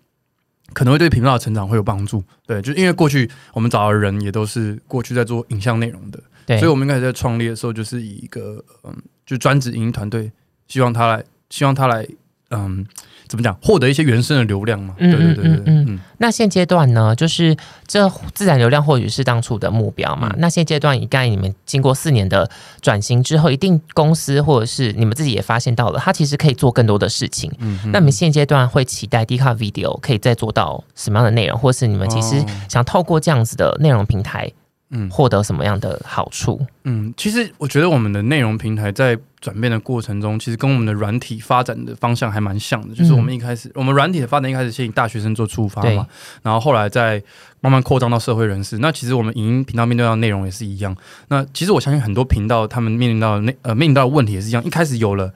[0.73, 2.23] 可能会对频道的成长会有帮助。
[2.47, 6.19] 对，就因为过去我们找的人也都是过去在做影像内容的，
[6.57, 10.31] 所以我们应该在创立的时候就是以一个嗯，就专职影音团队，
[10.67, 12.07] 希望他来，希望他来，
[12.51, 12.85] 嗯。
[13.27, 13.55] 怎么讲？
[13.61, 14.95] 获得一些原生的流量嘛？
[14.97, 15.61] 对对对对。
[15.67, 17.15] 嗯，那现阶段呢？
[17.15, 20.33] 就是这自然流量或许是当初的目标嘛？
[20.39, 22.49] 那现阶段，刚才你们经过四年的
[22.81, 27.51] 转型之后，一定公司或者是你们自己也发现到了，它其实可以做更多的事情。
[27.59, 34.51] 嗯，那你们现阶段会期待 D 卡 Video 可以再做到什么样的内容，或是你们其实想透过这样子的内容平台？
[34.91, 36.59] 嗯，获得什么样的好处？
[36.85, 42.93] 嗯，其实我觉得我们的内容平台在转变的过程中，其实跟我们的软体发展的方向还蛮像的。
[42.93, 46.07] 就是我们一开始，我们软体的发展一开始先以大学生做出发嘛，
[46.43, 47.21] 然后后来再
[47.61, 48.77] 慢慢扩张到社会人士。
[48.79, 50.95] 那其实我们影音频道面对到内容也是一样。
[51.29, 54.63] 那其实我相信很多频道他们面临到那呃面临到的问题也是一样。
[54.63, 55.33] 一开始有了。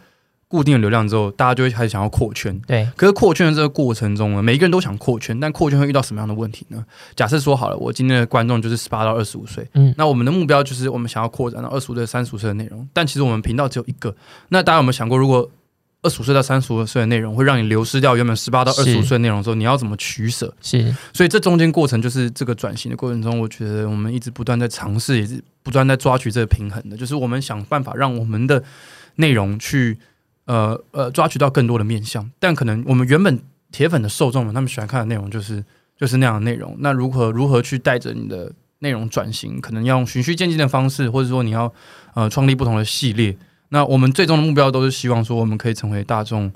[0.53, 2.55] 固定的流量之后，大家就会开始想要扩圈。
[2.67, 6.85] 对，可是扩圈的这个过程中呢，每一个人都想扩圈，但扩圈会遇到什么样的问题呢？
[7.15, 12.87] 假设说好了，我今天的观众就是十八到二十五岁，嗯，那我们的目标就是我们想要扩展到二十五岁、三十五岁的内容。
[12.93, 14.15] 但其实我们频道只有一个，
[14.49, 15.49] 那大家有没有想过，如果
[16.03, 20.53] 二十五岁到三十五岁的内容会让你流失掉原本十八到二十五岁的内容之后，你要怎么取舍？
[20.61, 28.63] 是，所以这中间过程就是这个转型的过程中，我觉得我们一直不断在尝试，也是不断在抓取这个平衡的，就是我们想办法让我们的
[29.15, 29.97] 内容去。
[30.45, 33.39] 呃呃，抓取到更多的面向，但可能我们原本
[33.71, 35.63] 铁粉的受众们，他们喜欢看的内容就是
[35.97, 36.75] 就是那样的内容。
[36.79, 39.61] 那如何如何去带着你的内容转型？
[39.61, 41.73] 可能要用循序渐进的方式，或者说你要
[42.13, 43.35] 呃创立不同的系列。
[43.69, 46.51] 那我们最终的目标都是希望说，我们可以成为大众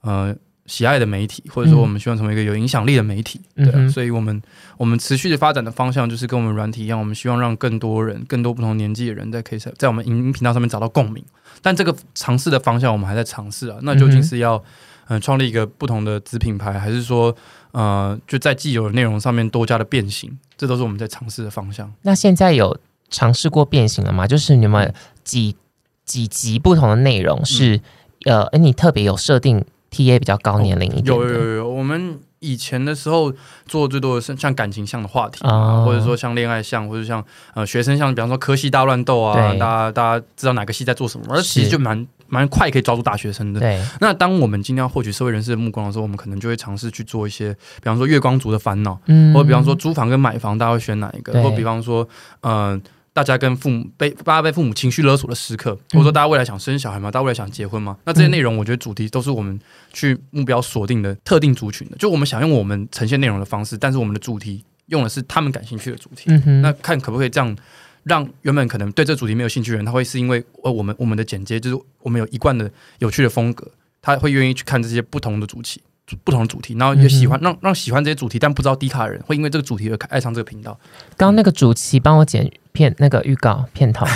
[0.00, 3.40] 呃喜爱的媒体，或者说我们希望成为一个有影响力的媒体。
[3.56, 4.40] 对，所以我们
[4.78, 11.22] 我们持续的发展的方向就是跟我们软体一样，我们希望让更多人、更多不同年纪的人在可以在在我们影音频道上面找到共鸣。
[11.62, 13.78] 但这个尝试的方向，我们还在尝试啊。
[13.82, 14.62] 那究竟是要
[15.08, 17.34] 嗯创立一个不同的子品牌，还是说
[17.70, 20.36] 呃就在既有的内容上面多加的变形？
[20.58, 21.90] 这都是我们在尝试的方向。
[22.02, 22.76] 那现在有
[23.08, 24.26] 尝试过变形了吗？
[24.26, 24.92] 就是你们
[25.24, 25.56] 几
[26.04, 27.80] 几集不同的内容是
[28.24, 31.06] 呃，哎，你特别有设定 TA 比较高年龄一点？
[31.06, 32.18] 有有有有，我们。
[32.42, 33.32] 以前的时候
[33.66, 37.24] 做最多的是像感情向的话题啊，或者说像恋爱向，或者像
[37.54, 43.60] 呃学生像，比方说科系大乱斗啊，大家大家知道哪个系在做什么，而其实就蛮蛮快可以抓住大学生的。
[43.60, 51.42] 对，那当我们今天要获取社会人士的目光的时候，我们可能就会尝试去做一些，比方说月光族的烦恼，嗯，或者比方说租房跟买房，大家会选哪一个？
[51.42, 52.06] 或比方说，
[52.40, 52.82] 嗯。
[53.14, 57.10] 大家跟父母被大家被父母情绪勒索的时刻，或者说大家未来想生小孩吗？
[57.10, 57.96] 大家未来想结婚吗？
[58.04, 59.58] 那这些内容，我觉得主题都是我们
[59.92, 61.96] 去目标锁定的特定族群的。
[61.96, 66.30] 就我们想用我们呈现内容的方式，但是我们的主题用的是他们感兴趣的主题。
[66.62, 67.56] 那看可不可以这样，
[68.04, 73.70] 让原本可能对这主题没有兴趣的人，他会是因为呃我们我们的剪接就是我们有一贯的有趣的风格，
[74.00, 75.82] 他会愿意去看这些不同的主题。
[76.24, 80.78] 不同的主题，然后也喜欢让让喜欢这些主题但不知道低卡的人会因为这个主题而爱上这个频道。
[81.16, 84.06] 刚刚那个主题帮我剪片那个预告片头，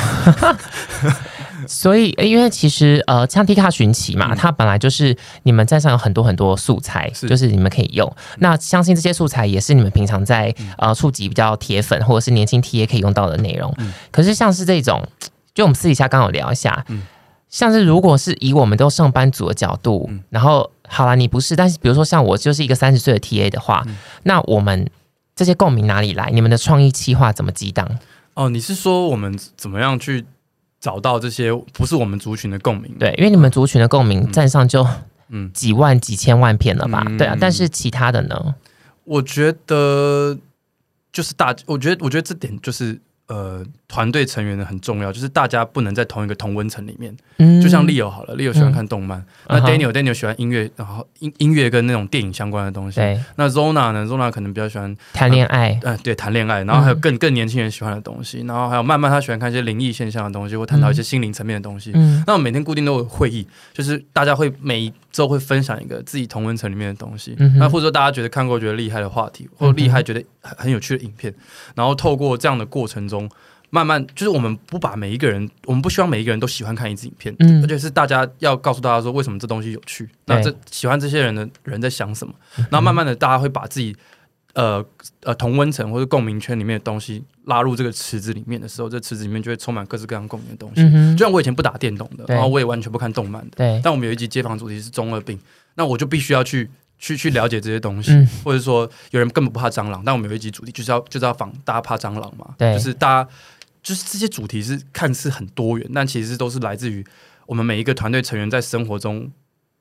[1.66, 8.10] 所以因为其实呃像低卡寻奇嘛，它本来就是你们站上有很多很多素材，就是你们可以用。
[8.38, 13.74] 那相信这些素材也是你们平常在呃触及比较铁粉或者是年轻 T 也可以用到的内容。
[14.10, 15.06] 可是像是这种，
[15.54, 16.84] 就我们私底下刚好聊一下。
[17.48, 23.86] 像是如果是以我们都上班族的角度，然后好了，你不是，但是比如说像我就是一个三十岁的 TA 的话，
[24.24, 24.90] 那我们
[25.34, 26.28] 这些共鸣哪里来？
[26.32, 27.88] 你们的创意企划怎么激荡？
[28.36, 30.24] 哦，你是说我们怎么样去
[30.78, 32.94] 找到这些不是我们族群的共鸣？
[32.98, 34.86] 对，因为你们族群的共鸣站上就
[35.30, 37.02] 嗯几万几千万片了吧？
[37.18, 38.54] 对啊，但是其他的呢？
[39.04, 40.38] 我觉得
[41.10, 47.16] 就是大，我觉得我觉得这点就是呃团队成员的很重要，就是大家不能在同一个同温层里面。
[47.38, 52.98] 嗯就像 Leo 好了，Leo 喜欢看动漫，那 Daniel Daniel 喜欢音乐，然后音音乐跟那种电影相关的东西。
[52.98, 61.92] 对那 Zona 呢？Zona 可能比较喜欢谈恋爱，呃，对，谈恋爱，然后还有嗯更更年轻人喜欢的东西，然后还有慢慢他喜欢看一些灵异现象的东西，或探讨一些心灵层面的东西。
[61.94, 71.34] 嗯那我每天固定都有会议，就是大家会每一周会分享一个自己同温层里面的东西，嗯那或者说大家觉得看过觉得厉害的话题，或者厉害觉得很很有趣的影片，
[71.74, 73.28] 然后透过这样的过程中。
[73.76, 77.62] 慢慢就是我们不把每一个人，我们不希望每一个人都喜欢看一支影片，嗯。
[77.62, 82.32] 而且是大家要告诉大家说为什么这东西有趣，那这喜欢这些人的人在想什么，
[82.70, 83.94] 然后慢慢的大家会把自己
[84.54, 84.82] 呃
[85.24, 90.80] 呃同温层或者共鸣圈里面的东西拉入这个池子里面的时候，这池子里面就会充满各式各样共鸣的东西。
[90.82, 95.38] 嗯就像我以前不打电动的，然后我也完全不看动漫的，对，但我们有一集街访主题是中二病，
[95.74, 98.26] 那我就必须要去去去了解这些东西，嗯。
[98.42, 102.72] 或者说有人根本不怕蟑螂，但我们有一集主题就是要就是要防大家怕蟑螂嘛，对。
[102.72, 103.30] 就是大家
[103.86, 107.06] 就是这些主题是看似很多元，但其实都是来自于
[107.46, 109.30] 我们每一个团队成员在生活中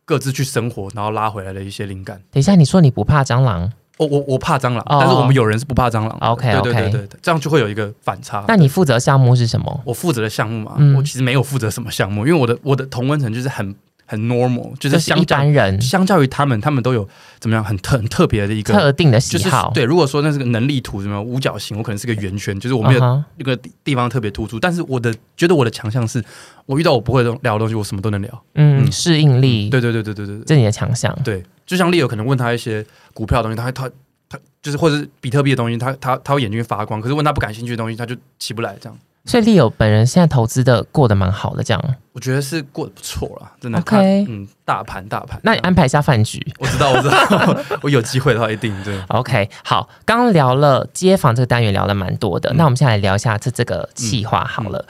[0.06, 2.22] 各自去生活，然后拉回来的一些灵感。
[2.30, 6.12] 等一下，你说你不怕蟑螂，我我我怕蟑螂，哦但是我们有人是不怕蟑螂。
[6.20, 8.46] OK，对对对对对，这样就会有一个反差。
[8.48, 9.82] 那你负责项目是什么？
[9.84, 13.74] 我负责的项目嘛，嗯我其实没有负责什么项目，因为我的我的同温层就是很
[14.06, 17.08] 很 normal，就是就是一相较般人相较于他们，他们都有
[17.40, 18.74] 怎么样很特很特别的一个。
[18.74, 24.60] 特定的就是喜好，对，如果说那是个能力图什么五角形，我可能是个圆圈，就是我没有一个地地方特别突出。
[24.60, 26.24] 但是我的觉得我的强项是，
[26.66, 28.44] 我遇到我不会聊的东西，我什么都能聊。
[28.54, 31.18] 嗯，嗯适应力，对对对对对对对这是你的强项。
[31.24, 33.90] 对，就像 Leo 可能问他一些股票的东西，他他
[34.30, 37.02] 他就是或者是比特币的东西，他他他会眼睛发光。
[37.02, 38.76] 可是问他不感兴趣的东西，他就起不来。
[38.80, 41.96] 这样，所以利友本人现在投资的过得蛮好的，这样。
[42.14, 43.78] 我觉得是过得不错啦，真的。
[43.80, 45.38] OK 嗯，大盘大盘。
[45.44, 46.42] 那你安排一下饭局。
[46.60, 48.98] 我知道，我知道， 我有机会的话一定对。
[49.10, 54.86] OK，好，刚刚聊了街访这个单元聊了蛮多的，嗯那我们现在来聊一下这这个计划好了。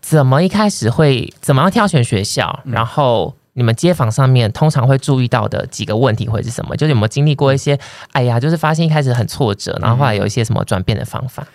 [0.00, 2.60] 怎么一开始会怎么样挑选学校？
[2.64, 6.76] 嗯然后你们街访上面通常会注意到的几个问题会是什么？
[6.76, 7.78] 就是有没有经历过一些，
[8.10, 11.46] 哎呀，就是发现一开始很挫折，然后后来有一些什么转变的方法？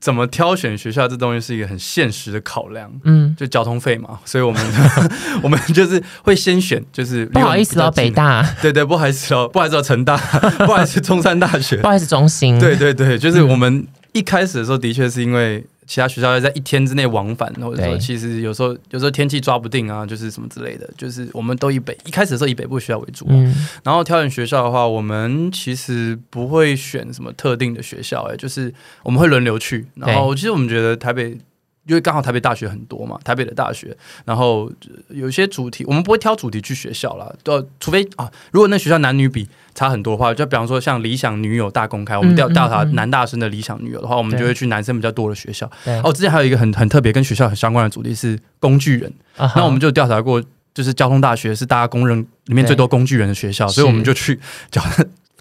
[0.00, 4.60] 怎么挑选学校这东西是一个很现实的考量，嗯，就交通费嘛， 所以我们
[5.42, 10.16] 我们就是会先选，就是不好意思哦，北，大，对对，不好意思哦， 不好意思哦，成大，
[10.64, 11.76] 不好意思，中山大学。
[11.76, 28.72] 不，好意思，中心，对对对，就是我们一开始的时候，的确是因为其他学校要在一天之内往返，或者说其实有时候有时候天气抓不定啊，就是什么之类的，就是我们都以北一开始的时候以北部学校为主、啊，嗯，然后挑选学校的话，我们其实不会选什么特定的学校、哎，就是
[29.02, 29.84] 我们会轮流去。
[29.96, 31.36] 然后其实我们觉得台北，
[31.86, 42.94] 因为刚好台北大学很多嘛，台北的大学，然后呃有一些主题，我们不会挑主题去学校啦，呃，除非啊，如果那学校男女比差很多的话，就比方说像理想女友大公开，我们调调查嗯。
[42.94, 45.70] 男大生的理想女友的话，我们就会去男生比较多的学校。
[46.04, 49.12] 哦，之前还有一个很很特别跟学校很相关的主题是工具人。
[49.56, 50.42] 那我们就调查过，
[50.74, 54.38] 就是交通大学是大家公认里面最多工具人的学校，所以我们就去
[54.70, 54.82] 交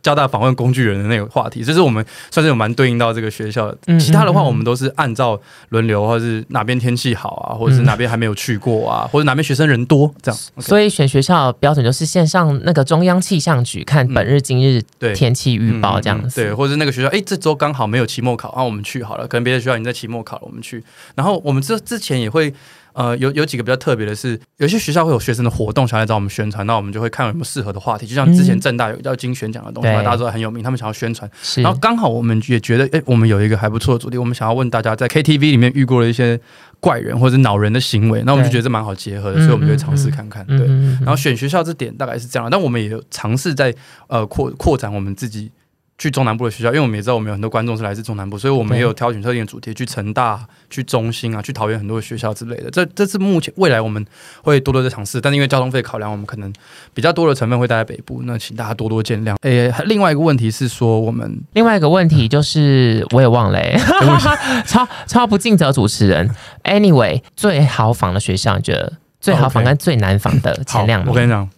[0.01, 10.39] 交大访问工具人的那个话题，这是我们算是有蛮对应到这个学校其他的话，我们都是按照轮流，或者是哪边天气好啊，或者是嗯哪边还没有去过啊，或者哪边学生人多这样。
[10.57, 16.41] 所以选学校标准就是线上那个中央气象局看本日今日对天气预报嗯这样子。
[16.41, 19.27] 嗯对，或者是那个学校，哎，这周刚好没有期末考，那、我们去好了。
[19.27, 20.83] 可能别的学校已经在期末考了，我们去。
[21.15, 22.53] 然后我们这之前也会，
[22.93, 28.05] 呃，有有几个比较特别的是，有些学校会有学生的活动想来找我们宣传，那我们就会看有没有适合的话题。
[28.07, 31.29] 就像之前嗯正大有叫金选奖的东西嘛，大家都很有名，他们想要宣传。
[31.41, 36.39] 是，然后刚好我们也觉得，哎，我们有一个还不错的主题，我们想要问大家在 KTV 里面遇过的一些
[36.79, 40.45] 怪人或者恼人的行为，那我们就觉得这蛮好结合的，嗯所以我们就会尝试嗯看看。
[40.47, 40.67] 对，
[41.01, 43.73] 然后选学校这点大概是这样，但我们也有尝试在
[44.07, 45.51] 呃扩扩展我们自己
[45.99, 52.71] 去中南部的学校，因为我们也知道我们有很多观众是来自中南部，所以我们也有挑选特定的主题，去成大、去中心啊、去桃园很多的学校之类的。
[52.71, 54.03] 这这是目前未来我们
[54.41, 56.51] 会多多的尝试，但是因为交通费考量，我们可能
[56.93, 59.35] 比较多的成分会待在北部，那请大家多多见谅。
[59.41, 63.77] 诶，另外一个问题是说，我们另外一个问题就是我也忘了、欸，
[64.65, 66.33] 超超不尽责主持人。
[66.63, 71.09] Anyway，最好访的学校，你觉得最好访跟最难访的前两，名？
[71.09, 71.49] 我跟你讲，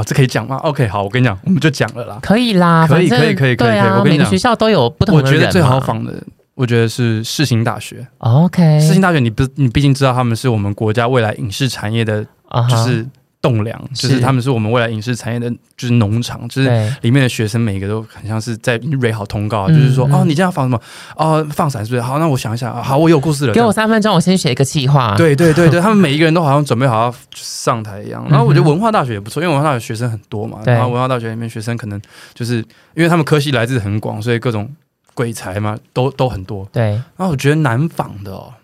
[0.00, 2.18] 哦，这可以讲吗？OK，好，我跟你讲，我们就讲了啦。
[2.22, 5.40] 可以啦，可以可以可以可以我跟你讲每个学校都有不同我的人嘛。
[5.40, 6.14] 觉得最好访的，
[6.54, 8.06] 我觉得是世新大学。
[8.18, 12.24] OK，世新大学，你不你毕竟知道他们是我们国家未来影视产业的，
[12.68, 13.06] 就是
[13.42, 16.68] 栋梁，就是是他们是我们未来影视产业的，就是农场，就是
[17.00, 20.80] 里面的学生每一个都很像是在蕊好通告就是说嗯哦，你这样放什么？
[21.16, 22.02] 哦，放闪是不是？
[22.02, 23.52] 好，那我想一下，啊好，我有故事了。
[23.52, 25.14] 给我三分钟，我先写一个计划。
[25.16, 28.26] 对对对对， 他们每一个人都好像准备好要上台一样。
[28.28, 30.58] 然后我觉得文化大学也不错，因为文化大学学生很多嘛。
[30.66, 32.00] 然后文化大学里面学生可能
[32.34, 32.56] 就是
[32.94, 34.70] 因为他们科系来自很广，所以各种。
[35.12, 36.66] 鬼才嘛，都都很多。
[36.72, 38.54] 对，然后我觉得难仿的哦，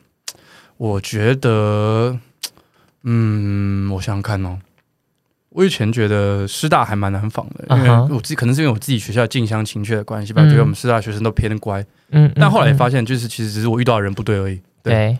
[0.79, 2.17] 我觉得，
[3.03, 4.57] 嗯，我想想看哦，
[5.57, 10.51] 我以前觉得师大还蛮难仿的，因为我自己可能是因为我自己学校近乡情怯的关系吧，嗯。
[10.51, 12.77] 觉得我们师大学生都偏乖，嗯，但后来也嗯。
[12.77, 14.61] 发现，就是其实只是我遇到的人不对而已。
[14.83, 15.19] 对，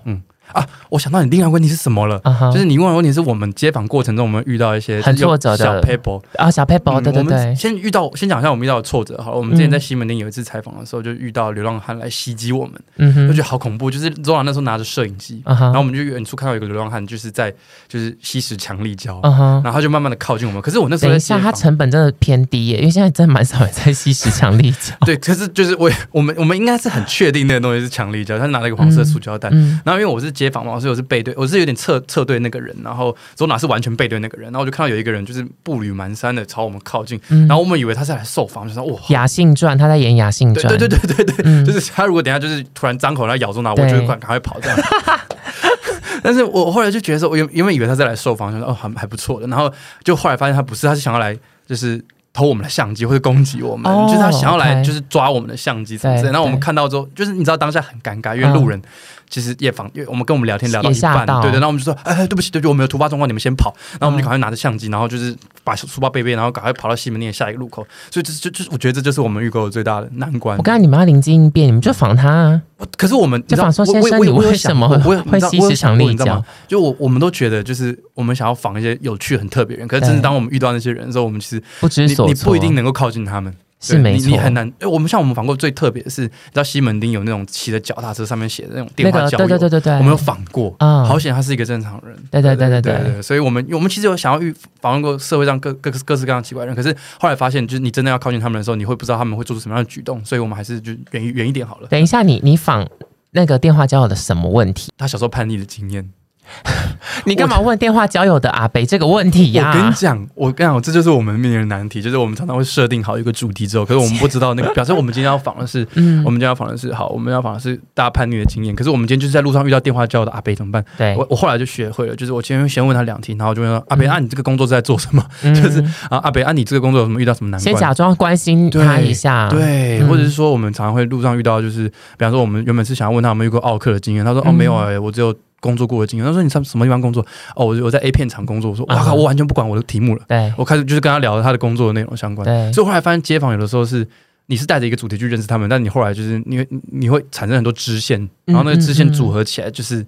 [0.89, 2.21] 我想到你另外一个问题是什么了？
[2.25, 9.37] 啊哈，就是你问的问题是我们接访过程中，我们遇到一些很挫折的小 paper，啊，小 paper，对对对，先遇到，先讲一下我们遇到的挫折好了。
[9.37, 13.91] 我们之前在嗯西门町有一次采访的时候，就遇到流浪汉来袭击我们，嗯哼就觉，得好恐怖。
[13.91, 17.53] 就是周朗那时候拿着摄影机，啊哈然后我们就远处看到有一个流浪汉，就是在
[17.89, 19.21] 就是吸食强力胶。
[19.23, 20.63] 然后他就慢慢的靠近我们。
[20.63, 24.95] 可是我那时候等一下，它在街访成本真的偏低耶，因为现在真的蛮少人在吸食强力胶。
[25.05, 29.49] 对，可是就是我我们我们应该是很确定那个东西是强力胶，他拿了一个黄色塑胶袋。
[29.53, 37.49] 嗯，然后因为我是街访嘛，所以我是背对，我是有点侧侧对那个人，然后走哪是完全背对那个人，然后我就看到有一个人就是步履蹒跚的朝我们靠近，嗯。
[37.49, 44.79] 然后我们以为他是来受访，就说哇，雅信传，他在演雅信传，对对对对对就是他如果等下就是突然张口来咬住那，我就会赶赶快跑这样。
[46.23, 49.73] 但是我后来就觉得说，我原原本以为他是来受访，就说哦还还不错的，然后
[50.03, 56.33] 就后来发现他不是，他是想要来就是偷我们的相机或者攻击我们，哦就是他想要来就是抓我们的相机什么之类的。
[56.33, 58.55] 然后我们看到之后，就是你知道当下很尴尬，因为嗯。
[58.55, 58.81] 路人
[59.29, 67.87] 其实也防，因为我们跟我们聊天聊到一半，对对，然后我们就说哎哎对不起对不起，我们有突发状况，你们先跑，然后我们就赶快拿着相机，然后就是把书包背背，然后赶快跑到西门町的下一个路口。
[68.11, 70.63] 所以这就就我觉得这就是我们预购的最大的难关我。
[70.63, 72.63] 刚才你们要临机应变，你们就防他啊。
[72.97, 76.45] 可是我们就你知道仿说先生你为什么会你知道我有吸食想过你知道强力胶吗？
[76.69, 83.53] 就我我们都觉得就是我们想要防一些有趣很特别的人，可是真对是当我们遇到那些人的时候，我们其实不知你你所措，不一定能够靠近他们。
[83.79, 84.67] 对是没错，你你很难。
[84.81, 92.17] 哎我们像我们访过最特别的是，你知道西门町有那种骑着脚踏车上面写的那种电话交友，对对对对对，我们有访过，啊好险他是一个正常人。
[92.31, 101.89] 对对对对对所以我们我们其实有想要预访问过社会上各各各式各样奇怪的人，可是后来发现，就是你真的要靠近他们的时候，你会不知道他们会做出什么样的举动，所以我们还是就远远一点好了。
[101.89, 102.89] 等一下，你你访
[103.33, 104.91] 那个电话交友的什么问题？
[104.97, 106.09] 他小时候叛逆的经验，
[107.25, 116.23] 你干嘛问电话交友的阿北这个问题呀、我跟你讲，我跟你讲，这就是我们面临的难题，就是我们常常会设定好一个主题之后，可是我们不知道那个， 表示我们今天要访的是，嗯。
[116.25, 120.85] 我们今天要访的是好，我们要访的是大家叛逆的经验，可是我们今天就是在路上遇到电话交友的阿北怎么办？
[120.97, 125.25] 对，我我后来就学会了，就是我先先问他两题，然后就问他阿北，啊，你这个工作是在做什么？
[125.43, 125.55] 嗯。
[125.55, 125.81] 就是
[126.11, 127.63] 啊，阿北，啊，你这个工作有什么遇到什么难关？
[127.63, 130.09] 先假装关心他一下，对，嗯。
[130.09, 134.55] 或者是说我们常常会路上遇到，就是比方说我们原本是想要问他有没有遇过奥克的经验，他说哦嗯。
[134.55, 135.35] 没有哎、我只有
[135.67, 136.27] 工作过的经验。
[136.27, 137.21] 他说你上什么地方工作？
[137.57, 138.71] 哦，我我在 A 片厂工作。
[138.71, 142.47] 我说哇靠，啊我完全不管我的题目了，对我开始就是跟他聊他的工作的内容相关。
[142.47, 144.07] 对所以后来发现街访有的时候是。
[144.49, 150.01] 你是带着一个主题去认识他们，但你后来就是你会你会产生很多支线，然后那个支线组合起来就是，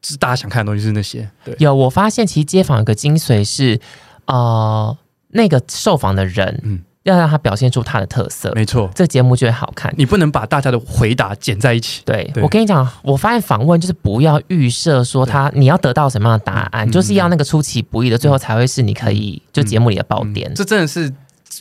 [0.00, 1.28] 就是大家想看的东西是那些。
[1.44, 3.78] 对，有我发现，其实街访有个精髓是，
[4.24, 4.96] 呃，
[5.28, 9.92] 那个受访的人，嗯要让他表现出他的特色，没错，这节目就会好看。
[9.96, 12.02] 你不能把大家的回答剪在一起。
[12.04, 20.54] 对对我跟你讲，我发现访问就是不要预设说他你要得到什么样的答案，嗯就是要那个出其不意的，最后才会是你可以就节目里的爆点嗯。
[20.54, 21.12] 这真的是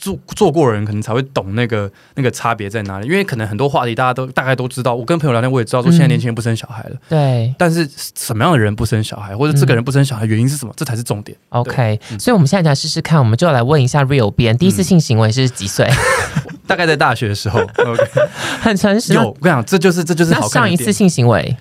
[0.05, 4.93] 做做过的人可能才会懂那个那个差别在哪里，因为可能很多话题大家都大概都知道。
[4.93, 11.35] 我跟朋友聊天，我也知道说现在年轻人不生小孩了，对但是什么样的人不生小孩，或者这个人不生小孩原因是什么，这才是重点。
[11.49, 15.89] ，OK，嗯所以我们现在来试试看，我们就来问一下 Real 编，第一次性行为是几岁？
[16.67, 18.03] 大概在大学的时候，OK，
[18.61, 19.13] 很诚实。
[19.13, 21.55] 有我跟你讲，这就是这就是好看的上一次性行为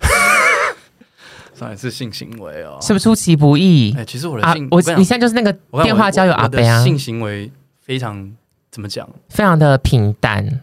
[1.58, 4.68] 上一次性行为哦，是不是出其不意哎，其实我的啊性，？
[4.70, 5.50] 我你现在就是那个
[5.82, 7.50] 电话交友阿北啊，性行为
[7.86, 8.32] 非常
[8.72, 10.60] 怎么讲，非常的平淡。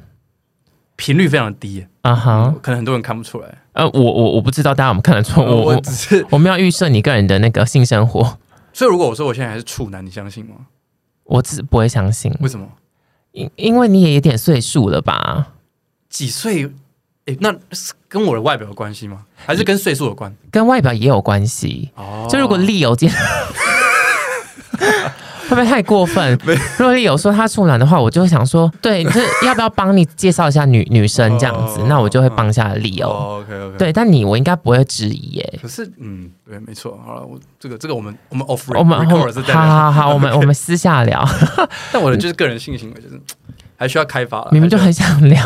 [0.97, 3.57] 频率非常低，啊哈，可能很多人看不出来。
[3.71, 8.37] 呃，我我我不知道大家有没有看得出， 我我我只是，我们要预设你个人的那个性生活，
[8.73, 10.55] 所以如果我说我现在还是处男，你相信吗？
[11.23, 12.67] 我只不会相信，为什么？
[13.31, 15.53] 因因为你也有点岁数了吧？
[16.09, 16.69] 几岁？
[17.25, 19.25] 诶，那是跟我的外表有关系吗？
[19.37, 20.35] 还是跟岁数有关？
[20.51, 21.89] 跟外表也有关系。
[21.95, 23.17] 哦就如果利友今天
[25.43, 26.37] 会不会太过分？
[26.77, 31.81] 如果利友说他处男的话，我就会想说，对，就是要不要帮你介绍一下女女生这样子？
[31.81, 33.07] 哦那我就会帮一下利友。
[33.09, 33.77] 哦，OK OK，。
[33.77, 35.59] 对，但你我应该不会质疑耶。
[35.61, 36.99] 可是，嗯，对，没错。
[37.05, 41.23] 好了，我这个这个我们我们 off 我们 record 是在好，好好，我们我们私下聊，
[41.91, 43.19] 但我的就是个人性行为，就是
[43.75, 44.49] 还需要开发了。
[44.51, 45.45] 明明就很想聊。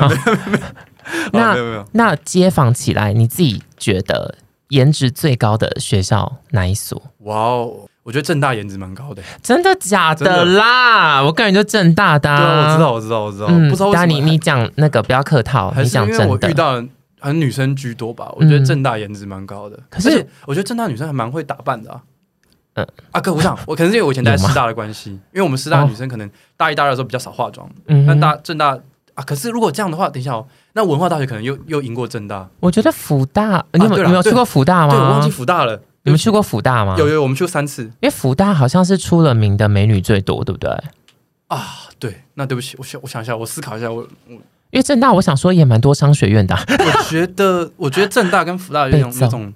[1.32, 4.36] 那没有没有，那街访起来，你自己觉得
[4.70, 7.02] 颜值最高的学校哪一所？
[7.20, 7.74] 哇哦，
[8.08, 9.22] 我觉得正大颜值蛮高的。
[9.44, 11.22] 真的假的真啦？
[11.22, 12.94] 我个人就正大的、对啊，我知道，。
[12.94, 16.26] 我知道，我知道，嗯，不知道为什么当然你你讲那个不要客套，你还是因为。
[16.26, 16.82] 我遇到
[17.20, 19.78] 很女生居多吧，我觉得嗯正大颜值蛮高的。
[19.90, 22.00] 可是我觉得正大女生还蛮会打扮的啊。
[22.76, 28.70] 嗯啊，哥，我想 我可能是因为我以前在师大的关系，因为我们师大哦女生可能大一、大二的时候比较少化妆，嗯哼但大正大
[29.16, 32.48] 啊，可是如果这样的话，等一下哦，那文化大学可能又又赢过正大。
[32.62, 34.94] 我觉得福大，你有没有去过福大吗？
[34.94, 35.82] 对，我忘记福大了。
[36.08, 36.96] 你们去过福大吗？
[36.98, 40.72] 有有，我们去过三次因为福大好像是出了名的美女最多，对不对？
[41.48, 41.84] 啊。
[42.00, 44.34] 对，那对不起，我想我想一下，我思考一下，我我
[44.70, 49.52] 因为正大，我想说也蛮多商学院的啊、我觉得 我觉得正大跟福大有一种那种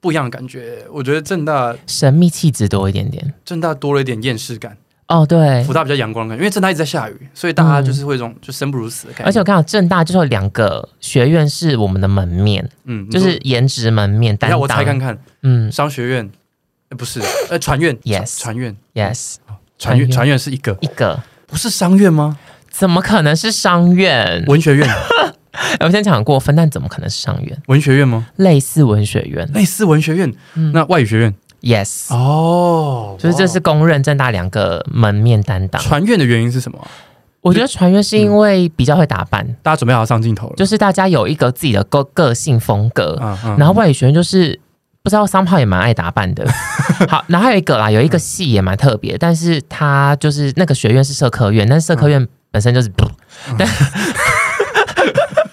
[0.00, 0.82] 不一样的感觉。
[0.90, 3.34] 我觉得正大神秘气质多一点点。
[3.44, 4.78] 正大多了一点厌世感，
[5.12, 5.62] 哦，对。
[5.64, 9.24] 福，大比较阳光感，因为正大一直在下雨，所以大家就是会有一种就生不如死的感觉。
[9.24, 14.58] 而且我看到正大就是有两个学院是我们的门面，嗯，就是颜值门面担当。
[14.58, 15.70] 等一下我猜看看，嗯。
[15.70, 16.30] 商学院
[16.88, 17.94] 呃不是呃传院。
[17.98, 19.36] Yes 传院，yes，
[19.78, 20.38] 传院传院。
[20.38, 21.22] 是一个，一个。
[21.46, 22.38] 不是商院吗？
[22.70, 24.42] 怎么可能是商院？
[24.46, 24.88] 文学院。
[25.80, 27.62] 我先讲过分，但怎么可能是商院？
[27.66, 28.26] 文学院吗？
[28.36, 29.46] 类似文学院。
[29.52, 30.72] 类似文学院，嗯。
[30.72, 35.80] 那外语学院，yes，哦就是这是公认正大两个门面担当。
[35.80, 36.78] 传院的原因是什么？
[37.40, 44.60] 我觉得传院是因为比较会打扮，大家准备好上镜头了，就是大家有一个自己的个个性风格，嗯嗯然后外语学院就是
[45.02, 46.46] 不知道三炮也蛮爱打扮的。
[47.10, 53.04] 好，然后还有一个啦，有一个系也蛮特别，但是他就是那个学院是社科院，但是社科院本身就是不，
[53.58, 53.66] 但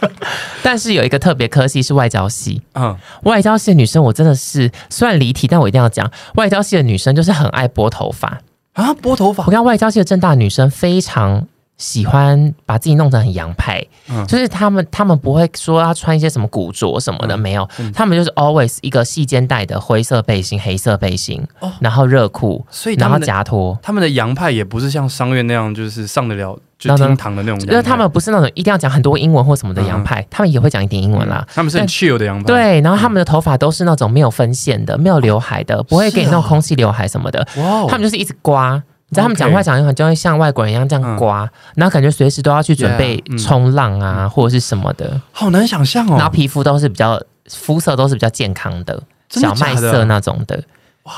[0.64, 2.96] 但是有一个特别科系是外交系，嗯。
[3.24, 8.40] 外交系的女生我真的是虽然离题，但我一定要讲，外交系的女生就是很爱拨头发。
[8.74, 9.46] 啊拨头发？
[9.46, 11.46] 我看外交系的正大女生非常
[11.80, 14.24] 喜欢把自己弄得很洋派，嗯。
[14.28, 17.40] 就是他们他们不会说要穿一些什么古着什么的，嗯。
[17.40, 17.68] 没有。
[17.80, 21.72] 嗯，她们就是 always 一个细肩带的灰色背心、黑色背心，哦。
[21.80, 23.76] 然后热裤，所以然后夹拖。
[23.82, 31.46] 他们的洋派也不是像商院那样，就是上得了就厅堂的那种洋派，就是他们不是那种一定要讲很多英文或什么的嗯洋派，他们也会讲一点英文啦。
[31.48, 31.52] 嗯。
[31.56, 37.48] 他们是很 chill 的洋派，，对，然后他们的头发都是那种没有分线的，没有刘海的，不会给你那种空气刘海什么的。
[37.56, 38.84] 哇哦，他们就是一直刮。
[39.10, 50.64] 你知道他们讲话讲一会就会像外国人一样这样刮，然后感觉随时都要去准备冲浪啊，或者是什么的，好难想象哦，然后皮肤都是比较肤色都是比较健康的，小麦色那种的。
[51.04, 51.14] 哇！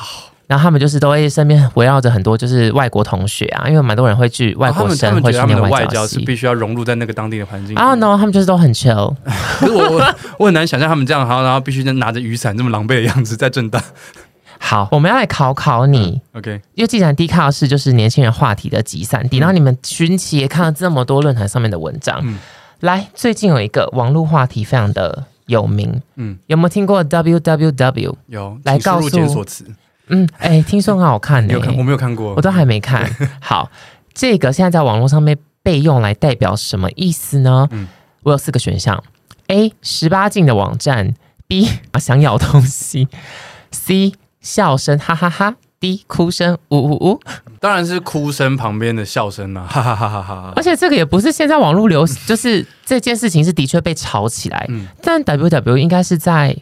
[0.48, 6.20] 然后他们就是都会身边围绕着很多就是外国同学啊，因为蛮多人会去外国生会去外交的外交是。
[6.20, 9.16] 必须要融入在那个当地的环境啊、no，他们就是都很 chill。
[9.60, 13.82] 可 是我我我很难想象他们这样，然后然后必须拿着雨伞这么狼狈的样子在正大。
[14.64, 22.38] 好，我们要来考考你，OK，因为既然 D 卡是就是年轻人话题的集散地，嗯然后你们寻奇也看了这么多论坛上面的文章，嗯
[22.82, 28.16] 来，最近有一个网络话题非常的有名，嗯，有没有听过 www？
[28.28, 29.66] 有来告诉检索词，
[30.08, 31.76] 嗯，哎、听说很好看呢、 你有看？
[31.76, 33.10] 我没有看过我，都还没看。
[33.42, 33.70] 好，
[34.14, 37.68] 这个现在在网络上面被用来代表什么意思呢？
[37.72, 37.88] 嗯
[38.24, 39.04] 我有四个选项
[39.48, 39.74] ：A.
[39.82, 41.16] 十八禁的网站
[41.48, 41.68] ；B.
[42.00, 43.08] 想咬东西
[43.72, 44.14] ；C.
[44.42, 47.20] 笑声哈哈哈低哭声呜呜呜。
[47.60, 50.54] 当然是哭声旁边的笑声啦，哈 哈哈哈哈哈。
[50.56, 54.66] 而且这个也不是现在网络流行，就是这件事情是的确被炒起来。
[54.70, 56.56] 嗯，但 W W 应该是在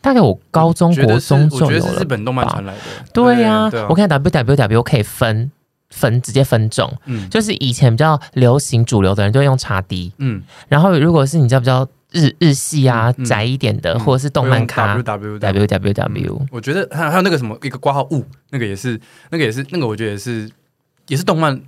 [0.00, 2.04] 大概我高中、国中就有我觉得是日了。
[2.04, 2.80] 本动漫传来的。
[3.12, 5.50] 对呀、我看 W W W 可以分
[5.90, 13.24] 分直接分种，嗯就是以前比较流行主流的人就会用叉 D，嗯，然后如果是你知道比较日日系啊、嗯嗯。
[13.24, 19.00] 宅一点的，嗯或者是动漫咖 W W W W W，我觉得还有还有那个什么一个挂号物，那个也是，
[19.30, 20.48] 那个也是，那个我觉得也是，
[21.08, 21.64] 也是动漫，风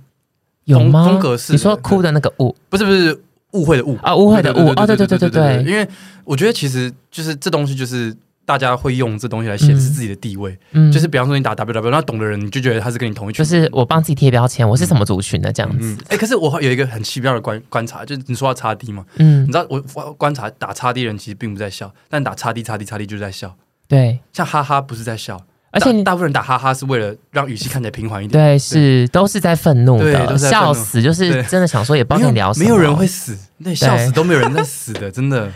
[0.65, 1.05] 有吗？
[1.05, 3.19] 风格是你说哭的那个物不是不是
[3.51, 3.97] 误会的误。
[4.01, 5.87] 啊，误会的误啊，对对对对对，因为
[6.23, 8.15] 我觉得其实就是这东西就是
[8.49, 10.91] 大家会用这东西来显示自己的地位，嗯。
[10.91, 15.95] 就是比方说你打 W W，那懂的人你就觉得他是跟你同一群就，是我帮自己贴标签，我是什么族群的这样嗯。
[15.95, 19.43] 子，，哎、可是我有一个很奇妙的观观察，就是你说到叉 D 嘛，嗯。
[19.43, 23.55] 你知，道我我观察打叉 D 人其实并不在笑，但打叉 D 叉 D 叉 D 就是在笑，
[23.87, 25.39] 对，像哈哈不是在笑，
[25.69, 35.51] 而且你大大部分人打哈哈是为了让语气看起来平缓一点，对是都是在愤怒对的，笑死，就是真的想说也不知道你聊什么，没有人会死，对，笑死都没有人在死的，真的。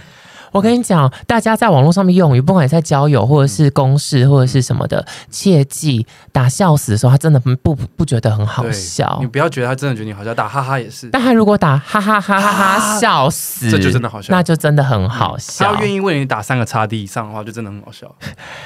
[0.54, 9.28] 我跟你讲，大家在网络上面用语，不管你在交友或者是公事或者是什么的，切记打笑死的时候，他真的不不不觉得很好笑你。
[9.28, 15.82] 不要觉得他真的觉得你好笑，打哈哈也是，但他如果打哈哈哈哈哈啊笑死，这就真的好笑那就真的很好他笑要。
[15.82, 18.14] 愿意为你打三个叉 D 以上的话，就真的很好笑。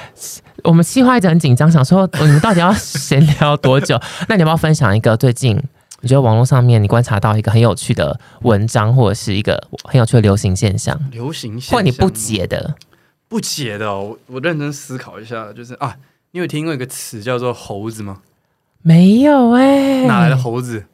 [0.64, 3.98] 我们计划一直很紧张，想说我们到底要闲聊多久？
[4.28, 5.58] 那你要不要分享一个最近
[6.00, 12.76] 你觉得网络上面你观察到一个很有趣的文章，或者是一个很有趣的流行现象，流行现象或你不解的？
[13.28, 15.96] 不解的、哦，我我认真思考一下，就是啊，
[16.30, 18.18] 你有听过一个词叫做猴子吗？
[18.82, 20.84] 没有哎、哪来的猴子？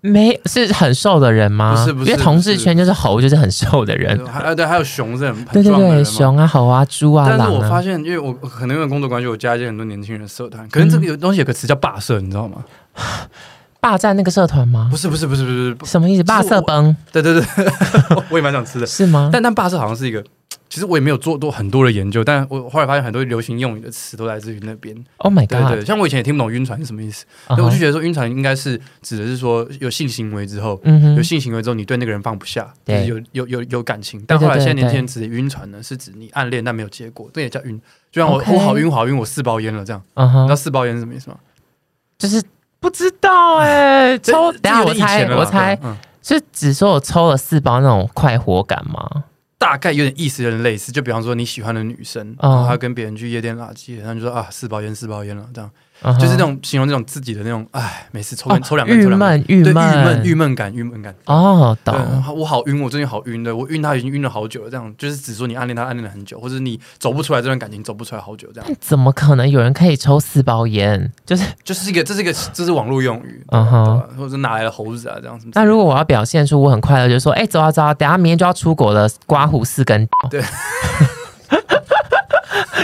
[0.00, 1.76] 没是很瘦的人吗？
[1.76, 4.26] 不是不是因为同志圈就是猴，就是很瘦的人。
[4.26, 6.04] 还 啊对，还有熊是很对对对，很壮的人嘛。
[6.04, 12.64] 熊啊、猴啊、猪啊、但是我发现，因为我我可能因为工作关系，我加一些很多年轻人的社团，可能这个有东西有个词叫霸社，你知道吗？
[13.82, 14.96] 霸占那个社团吗不？
[14.96, 15.50] 是不是不是不
[15.84, 16.22] 是，什么意思？
[16.22, 17.44] 霸色崩对对对，
[18.30, 18.86] 我也蛮想吃的。
[18.86, 19.28] 是吗？
[19.32, 20.22] 但但霸社好像是一个，
[20.68, 24.96] 其实我也没有做多很多的研究，但我后来发现很多流行用语的词都来自于那边。
[25.16, 25.68] Oh my god！
[25.72, 30.80] 对，像我以前也听不懂晕船是什么意思，嗯哼对我就觉得说晕船应该是指的是说有性行为之后，
[31.16, 34.22] 有性行为之后你对那个人放不下，就是有有有有感情。
[34.28, 37.80] 但后来现在年轻人指的晕船呢，是指你暗恋但没有结果，这也叫晕。
[38.12, 41.36] 就像我我好晕好晕，我四包烟了这样，你知道，四包烟是什么意思吗？
[42.16, 42.40] 就是
[42.82, 49.24] 不知道哎、 抽，这等下我猜，我猜，对嗯，是只说我抽了四包那种快活感吗？
[49.56, 50.90] 大概有点意思，有点类似。
[50.90, 55.70] 就比方说你喜欢的女生，哦然后她跟别人去夜店垃圾，然后你就说啊四包烟四包烟了，这样
[56.18, 61.14] 就是那种形容那种自己的那种，哎，每次抽根哦抽两根，郁闷郁对郁闷闷郁闷感郁闷感。
[61.26, 71.10] 哦，对懂，我好晕，我最近好晕的，我晕他已经晕了好久了，这样就是只说你暗恋他暗恋了很久，或者你走不出来这段感情走不出来好久，这样怎么可能有人可以抽四包烟？
[71.24, 75.60] 就是就是一个这是一个这是网络用语，嗯哼或者哪来的猴子啊这样什么之类的？
[75.60, 80.08] 那如果我要表现出我很快乐，就是说，哎、走啊走啊，等下明天就要出国了，刮胡四根。
[80.30, 80.42] 对，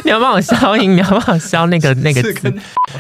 [0.09, 2.49] 你要帮我消音，你要帮我消那个那个字，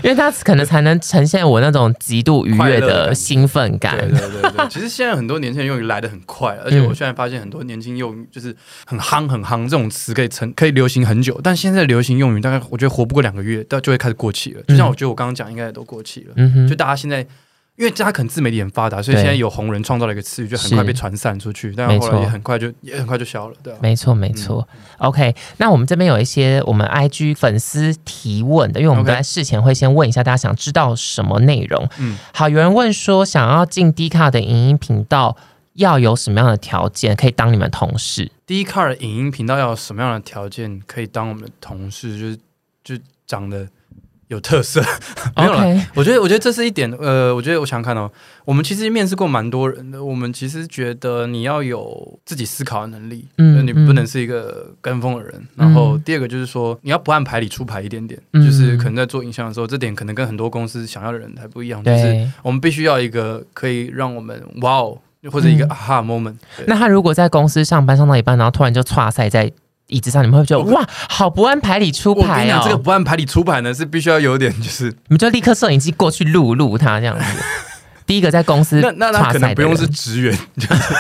[0.02, 3.96] 因为它可能才能呈现我那种极度愉悦快的兴奋感。
[3.96, 8.54] 对对对对，其实现在很多年轻人用语来的很快，而且我现在发现很多年轻用语就是
[8.84, 14.62] 很夯很夯这种词可以成可以流行很久，但现在流行用语大概我觉得活不过两个月，到就会开始过气了。
[14.68, 16.34] 就像我觉得我刚刚讲，应该也都过气了。
[16.36, 17.26] 嗯就，大家现在，
[17.78, 23.78] 因为大家可能自媒体很发达，所以对现在有红人创造了一个词语，就很快被传散出去，但没错后来也很快就也很快就消了，对啊。
[23.80, 24.66] 没错没错。
[24.98, 31.88] OK，那我们这边有一些我们 IG 粉丝提问的，因为我们 OK 在事前会先问一下大家想知道什么内容。
[31.98, 35.36] 嗯，好，有人问说想要进 D 卡的影音频道。
[35.74, 38.32] 要有什么样的条件可以当你们同事？
[38.44, 42.18] 第一 car 的影音频道要有什么样的条件可以当我们的同事？
[42.18, 42.38] 就是
[42.82, 43.68] 就长得
[44.28, 44.80] 有特色，
[45.36, 46.90] 没有啦 OK，我觉得，我觉得这是一点。
[47.00, 48.10] 呃，我觉得我想想看哦，
[48.44, 50.04] 我们其实面试过蛮多人的。
[50.04, 55.42] 我们其实觉得你要有自己思考的能力，嗯嗯，你不能是一个跟风的人。
[55.56, 61.82] 然后第二个就是说，你要不按牌理出牌一点点，嗯就是可能在做影像的时候，这点可能跟很多公司想要的人还不一样。
[61.82, 62.30] 就是。
[62.42, 64.98] 我们必须要一个可以让我们哇哦，
[65.30, 66.66] 或者一个嗯 aha moment 对。
[66.66, 69.50] 那他如果在公司上班上到一半，然后突然就岔赛在
[69.88, 72.64] 椅子上，你们会觉得哇，好不按牌理出牌哦我跟你讲，！
[72.64, 77.24] 这个不按牌理出牌呢，是必须要有点就是，你们就立刻摄影机过去录录他这样子。
[78.08, 80.94] 第一个在公司那那那岔赛的可能不用是人职员，就是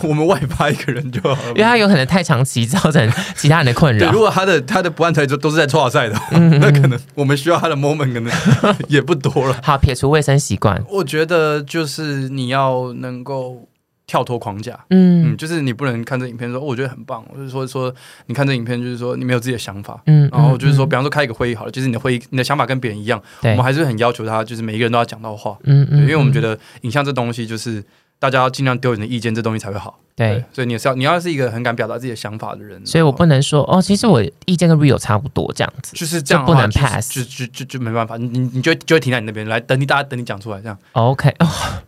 [0.08, 1.48] 我们外派一个人就好了。
[1.48, 4.18] 因为他有可能太长期造成其他人的困对，扰如。
[4.18, 8.32] 果他的他的不按牌都都是在错赛的，嗯那可能我们需要他的 moment 可能
[8.88, 9.54] 也不多了。
[9.62, 13.68] 好，撇除卫生习惯，我觉得就是你要能够
[14.14, 17.92] 跳脱框架，嗯，嗯就是你不能看这影片说、哦我觉得很棒，就是说说
[18.26, 20.00] 你看这影片就是说你没有自己的想法。
[20.06, 27.82] 嗯，然后就是说，嗯比方说开一个会议好了，就是你的会议，你的想法跟别人一样，我们，还是很要求他，就是每一个人都要讲到话，嗯嗯因为我们觉得得影像这东西就是
[28.24, 29.98] 大家要尽量丢你的意见，这东西才会好。
[30.16, 35.94] 对，所以你是要你要是一个很敢表达自己的想法的人，所以我不能能说哦，其实我意见跟 real 差不多这样子。
[35.94, 40.78] 就是这样不能 pass 就就就就没办法，你你你就会就会停在你那边来等你大家等你讲出来这样。
[40.92, 41.46] OK，哦，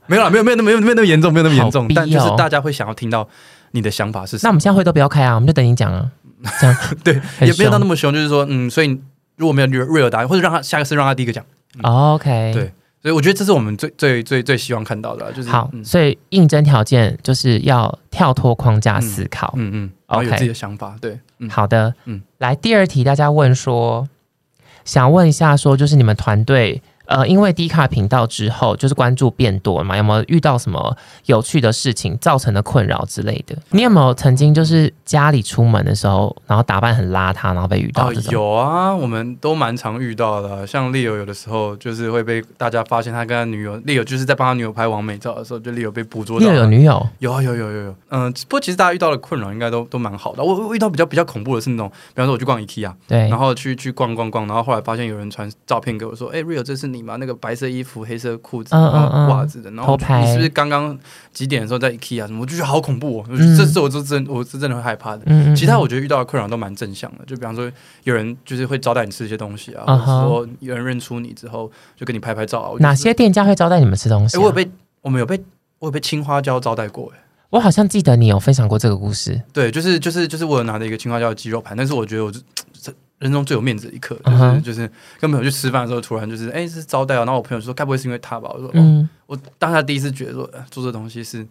[0.09, 3.27] 没有啦，没有没有没有没有那么严重，没有那么严重但就是哦大家会想要听到
[3.71, 4.41] 你的想法是什么。
[4.43, 6.11] 那我们现在会都不要开啊，我们就等你讲啊。
[6.61, 8.89] 这样对也没有到那么凶，就是说嗯，所以
[9.37, 11.45] 如果没有 real 答案，或者让他下个次让他第一个讲
[11.83, 12.73] ，OK，对
[13.07, 15.85] 所以我觉得这是我们最最最最希望看到的啊，就是好，嗯。
[15.85, 19.55] 所以应征条件就是要跳脱框架思考。
[19.57, 22.21] 嗯嗯，然后有自己的想法，对，嗯，好的，嗯。
[22.39, 24.09] 来第二题，大家问说，
[24.85, 30.97] 想问一下，说就是你们团队，呃，因为低卡频道之后，就是关注变多了嘛，有没有遇到什么
[31.27, 33.57] 有趣的事情造成的困扰之类的？
[33.71, 38.13] 你有没有曾经就是家里出门的时候，然后打扮很邋遢，然后被遇到？
[38.31, 46.57] 有啊，我们都蛮常遇到的啊、像 Leo 有的时候就是会被大家发现他跟他女友，Leo 就是在帮他女友拍完美照的时候，就 Leo 被捕捉你到了。
[46.57, 47.07] 有有女友？
[47.19, 50.43] 有啊有有有有，嗯、不过其实大家遇到的困扰应该都都蛮好的。
[50.43, 57.17] 我我遇到比较比较恐怖的是那种，比方说我去逛 IKEA，对然，后去去逛逛逛，然后后来发现有人传照片给我说：“哎、r i o 这是你吗？
[57.17, 60.99] 那个白色衣服、黑色裤子，嗯然后嗯嗯袜子的，然后你是不是刚刚
[61.33, 62.41] 几点的时候在 IKEA 什么？
[62.41, 63.25] 我就觉得好恐怖哦！
[63.57, 65.23] 这次我就真我是真的会害怕的。
[65.27, 67.71] 嗯其他我觉得遇到的困扰都蛮正向的，就比方说
[68.05, 72.73] 有人就是会招待你吃一些东西啊，说有人认出你之后就跟你拍拍照啊。
[72.81, 74.37] 哪些店家会招待你们吃东西？
[74.39, 74.69] 我有被
[75.03, 75.43] 我们有被
[75.79, 77.21] 我有被青花椒招待过哎。
[77.51, 79.41] 我好像记得你有分享过这个故事。
[79.53, 82.65] 对，就是就是就是我有拿着一个青花椒的鸡肉盘，但是我觉得我这这
[83.19, 88.51] 人中最有面子的一刻，就是、就是跟朋友去吃饭的时候，突然就是哎、是招待啊，然后我朋友就说该不会是因为他吧？
[88.53, 91.47] 我说哦，嗯，我当下第一次觉得说、呃做这东西是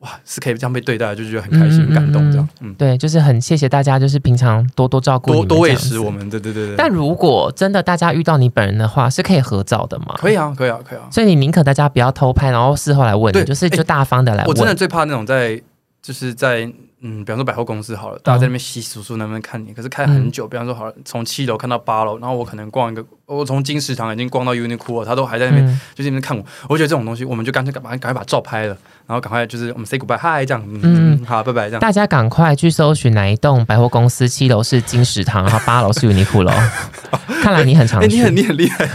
[0.00, 2.48] 哇，是可以这样被对待，就觉得很开心、嗯嗯很感动这样。
[2.60, 6.10] 嗯，对，就是很谢谢大家，就是平常多多照顾多多喂食我。
[6.10, 6.76] 们，对对对对。
[6.76, 10.14] 但如果真的大家遇到你本人的话，是可以合照的吗？
[10.16, 11.06] 可以啊，可以啊，可以啊。
[11.10, 14.48] 所以你宁可大家不要偷拍，然后事后来问你，对就是就哎大方的来问。
[14.48, 15.60] 我真的最怕那种在
[16.00, 16.70] 就是在
[17.02, 28.76] 嗯，比方说百货公司好了，大家在那边稀稀疏疏那边看你，可是开很久，比方说好了，从七楼看到八楼，然后我可能逛一个，我从金石堂已经逛到 Uniqlo，了他都还在那边、嗯就是那边看我，我觉得这种东西，我们就干脆赶快赶快把照拍了，
[29.06, 31.80] 然后赶快就是我们 say goodbye，嗨这样，嗯，好，拜拜这样。
[31.80, 36.52] 大家赶快去搜寻哪一栋百货公司，七楼是金石堂，然后八楼是 Uniqlo。
[37.42, 38.16] 看来你很常哎、去。
[38.16, 38.86] 你很你很厉害，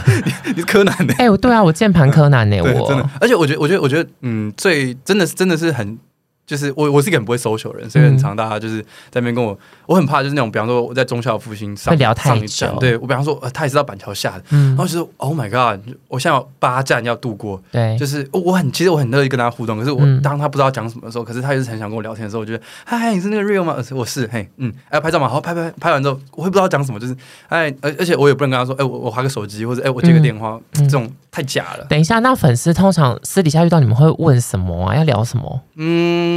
[0.55, 5.97] 你柯南呢、哎、我对啊，我键盘柯南呢、对，我真的，而且我觉得，我觉得，我觉得，嗯，最真的是真的是很，
[6.45, 23.73] 就是我我是一个很不会 social 的人，所以很常大家就是在那边跟我，我很怕就是那种，比方说我在中校复兴上会聊太上一站久对我比方说，呃，他也是到板桥下的，嗯然，后就是 Oh my God，我现在有八站要度过，对，就是我我很其实我很乐意跟他互动，可是我嗯当他不知道讲什么的时候，可是他又是很想跟我聊天的时候，我觉得嗨，你是那个 real 吗？
[23.77, 27.15] 呃我是，嘿，嗯，哎，拍照嘛，好，拍拍拍完之后，我会不知道讲什么，就是
[27.49, 31.85] 哎，而而且我也不能跟他说，哎，我我划个手机，或者哎，我接个电话，嗯这种太假了。
[31.89, 34.95] 等一下，那粉丝通常私底下遇到你们会问什么啊？
[34.95, 35.61] 要聊什么？
[35.75, 36.34] 嗯，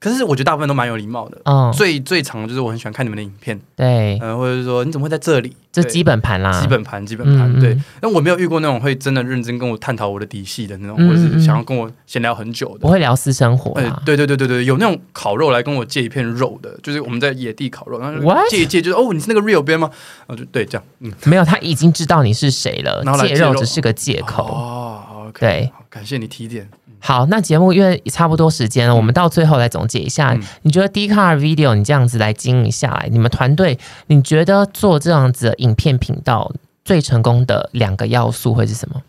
[0.00, 1.36] 可是我觉得大部分都蛮有礼貌的。
[1.44, 5.54] 嗯，最最常的就是我很喜欢看你们的影片，对，呃，或者是说你怎么会在这里？
[5.72, 7.84] 对就基本盘啦，基本盘，基本盘，对嗯嗯。
[8.00, 12.88] 但我没有遇过那种会真的认真跟我探讨我的底细的那种，嗯或者是嗯想要跟我闲聊很久的我。
[12.92, 18.40] 会聊私生活哎啦。，对对对对对，有那种烤肉来跟我借一片肉的，就是我们在野地烤肉，然后？
[18.48, 19.88] 借一借，就是哦，你是那个 real 边吗？
[20.26, 24.44] 然后就对这样，嗯，没有，他已经知道你是谁了然后，来借肉只是个借口。
[24.44, 26.68] 哦，OK，对好，感谢你提点。
[27.02, 30.34] 好，那节目因为差不多时间了，我们到最后来总结一下。
[30.34, 33.78] 嗯你觉得 D Car Video 你这样子来经营下来，你们团队
[34.08, 36.52] 你觉得做这样子的影片频道
[36.84, 39.02] 最成功的两个要素会是什么？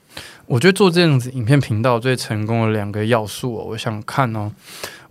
[0.45, 4.51] 我觉得做这样子影片频道最成功的两个要素、哦，我想看哦，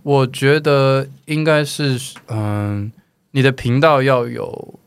[0.01, 2.91] 我觉得应该是，嗯、
[3.31, 4.79] 你的频道要有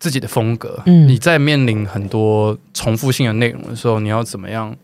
[0.00, 0.82] 自己的风格。
[0.86, 4.76] 嗯你在面临很多重复性的内容的时候，你要怎么样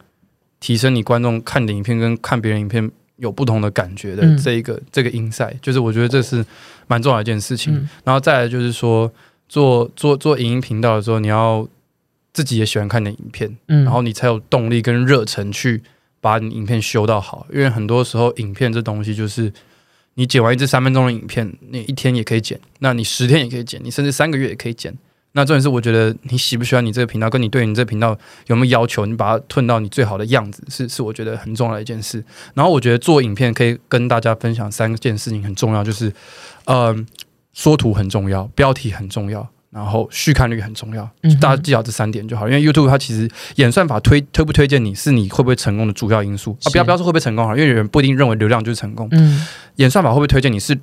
[0.64, 6.42] 提升你观众看你的影片跟看别人影片有不同的感觉的嗯这一个、这个 insight，就是我觉得这是
[6.86, 7.74] 蛮重要的一件事情。
[7.74, 9.12] 嗯然后再来就是说，
[9.46, 11.68] 做做做影音频道的时候，你要
[12.32, 13.54] 自己也喜欢看你的影片。
[13.68, 15.82] 嗯然后你才有动力跟热忱去
[16.22, 17.46] 把你影片修到好。
[17.52, 19.52] 因为很多时候影片这东西就是
[20.14, 24.96] 你剪完一支三分钟的影片，你一天也可以剪，那你十天也可以剪，你甚至三个月也可以剪。
[25.36, 28.16] 那重点是，我觉得你喜不喜欢你这个频道，跟你对你这个频道
[28.46, 32.24] 有没有要求，你把它吞到你最好的样子，是是我觉得很重要的一件事。
[32.54, 36.12] 然后我觉得做影片可以跟大家分享三件事情很重要，就是
[36.66, 36.94] 呃，
[37.52, 41.02] 缩图很重要，标题很重要，然后续看率很重要。
[41.40, 49.44] 大家记好这三点就好，因为 YouTube 它其实演算法推推不推荐你是你会不会成功的主要因素啊，不要不要说会不会成功好，因为有人不一定认为流量就是成功，嗯
[49.76, 50.78] 演算法会不会推荐你是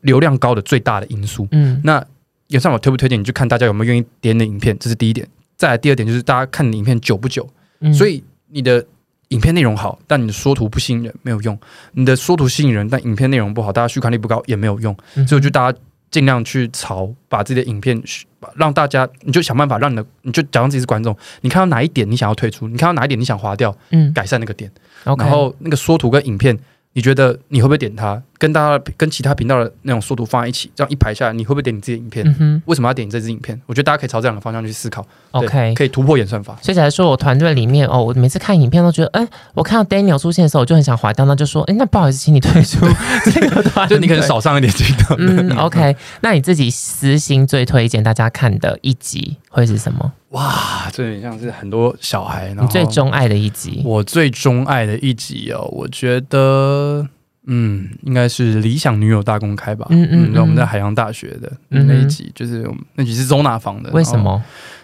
[0.00, 1.46] 流量高的最大的因素。
[1.50, 2.02] 嗯那
[2.50, 5.26] 演算法推不推荐你就看大家有没有愿意点你的影片，这是第一点。
[5.56, 7.48] 再来第二点就是大家看你的影片久不久，
[7.80, 8.84] 嗯所以你的
[9.28, 11.54] 影片内容好，但你的缩图不吸引人没有用；
[11.92, 14.96] 你的缩图吸引人，但影片内容不好，大家续看率不高也没有用。
[15.16, 15.78] 嗯所以就大家
[16.10, 18.02] 尽量去朝把自己的影片
[18.56, 24.68] 让大家，你就想办法让你的，你就假装自己是观众，你看到哪一点你想要退出，你看到哪一点你想划掉，嗯改善那个点，
[25.04, 26.58] 然后那个缩图跟影片。
[26.92, 28.20] 你觉得你会不会点它？
[28.36, 32.62] 跟大家跟其他频道的那种速度放在一起，这样一排下来，你会不会点你自己的影片？
[32.64, 33.60] 为什么要点你这支影片？
[33.66, 35.74] 我觉得大家可以朝这两个方向去思考，OK。
[35.74, 36.56] 可以突破演算法。
[36.62, 42.84] 所以假如说我团队里面哦，我每次看影片都觉得，哎、我看到 Daniel 出现的时候，我就很想划掉，那就说，哎、那不好意思，请你退出
[43.30, 43.96] 这个团队。
[43.96, 45.14] 就你可能少上一点镜头。
[45.18, 45.94] 嗯，OK。
[46.22, 50.12] 那你自己私心最推荐大家看的一集会是什么？
[50.30, 53.82] 哇，这很像是很多小孩，你最钟爱的一集？
[53.84, 57.08] 我最钟爱的一集哦，我觉得。
[57.46, 59.86] 嗯，应该是《理想女友大公开》吧。
[59.88, 63.90] 嗯嗯那我们嗯在海洋大学的那一集，就是那集是周娜房的。
[63.90, 64.40] 为什么？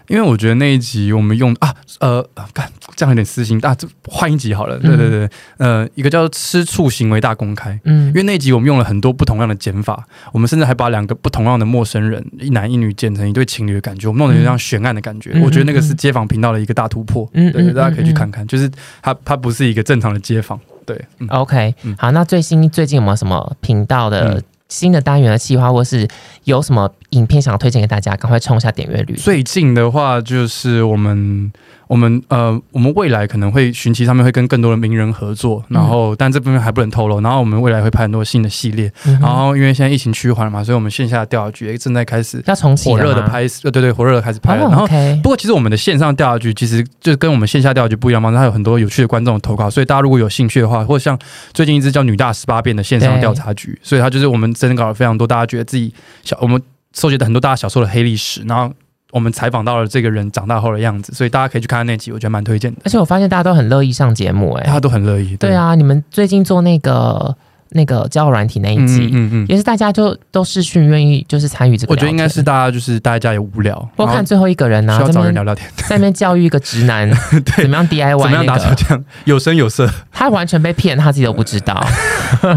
[0.09, 4.79] 因为我觉得那一集我们用啊呃，啊干这样有点私心啊，这换一集好了。
[4.79, 5.29] 对对对，
[5.59, 7.79] 呃，一个叫吃醋行为大公开。
[7.85, 15.31] 嗯因为那一集我们用了很多不同样的剪法，我们甚至还把两个不同样的陌生人，一男一女剪成一对情侣的感觉，我们弄得有点像悬案的感觉。
[15.35, 18.71] 嗯我觉得那个是街访频道的一个大突破，嗯对，嗯嗯大家可以去嗯看看，就是
[19.03, 26.07] 它它不是一个正常的街坊，对，嗯 OK，、嗯好，那最新最近有没有什么频道的嗯新的单元的计划，或是
[26.45, 28.17] 有什么影片想要推荐给大家？
[28.17, 29.15] 赶快冲一下点阅率。
[29.15, 31.53] 最近的话，就是我们
[31.89, 37.21] 我们呃，我们未来可能会寻奇上面会跟更多的名人合作，然后但这部分还不能透露。
[37.21, 44.57] 然后我们未来会拍很多新的系列，然后因为现在疫情趋缓了嘛，所以我们线下调查局正在开始要重启火热的拍摄，对对，火热的开始拍。
[44.57, 44.87] 然后
[45.23, 51.17] 不过其实我们的线上调查局其实就跟我们线下调查局不一样嘛，它有很多有趣的观众投稿，所以大家如果有兴趣的话，或者像
[51.55, 56.61] 最近一支叫“女大十八变”的线上调查局，所以它就是我们真的搞了非常多，大家觉得自己小，我们
[56.95, 58.75] 收集了很多大家小时候的黑历史，然后。
[59.17, 62.83] 我们采访到了这个人长大后的样子，所以大家可以去看看那集，我觉得蛮推荐的。
[62.85, 65.35] 而且我发现大家都很乐意上节目，哎，大家都很乐意。
[65.39, 67.35] 对啊，你们最近做那个
[67.71, 71.93] 那个交友软体那一集，嗯嗯，也是大家就都是讯愿意就是参与这个。
[71.95, 77.09] 我觉得应该是大家就是大家也无聊，我看最后一个人呢，需要找人聊聊天，在那边教育一个直男，
[77.43, 81.83] 对，怎么样 DIY， 怎么样打手枪，有声有色，他完全被骗，他自己都不知道。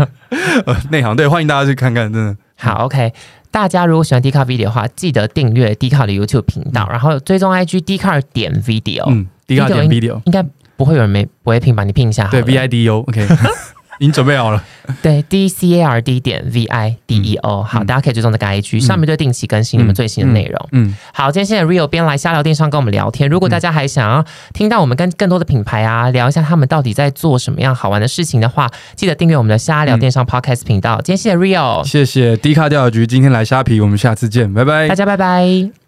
[0.91, 3.13] 内行对，欢迎大家去看看，真的好 OK。
[3.51, 9.05] 大家如果喜欢 D 卡 video 的话，记得订阅 D 卡的 YouTube 频道，然后追踪 IG D 卡点 video。
[9.07, 10.43] 嗯，D 卡点 video 应该
[10.77, 11.83] 不会有人没不会拼吧？
[11.83, 13.03] 你拼一下，对 V I D O
[13.99, 14.63] 已经准备好了，
[15.03, 20.69] 对，D C A R D 点 V I D E O，好，大家可以追踪这个 I G，上面就定期更新你们最新的内容。
[20.71, 23.29] 嗯，好，今天现在 Real 边来瞎聊电商跟我们聊天。
[23.29, 30.95] 如果大家还想要听到我们跟更多的品牌啊聊一下他们到底在做什么样好玩的事情的话，记得订阅我们的瞎聊电商 Podcast 频道。
[31.03, 35.78] 今天谢谢 Real，谢谢 D 卡调查局，今天来虾皮，我们下次见，拜拜，大家拜拜。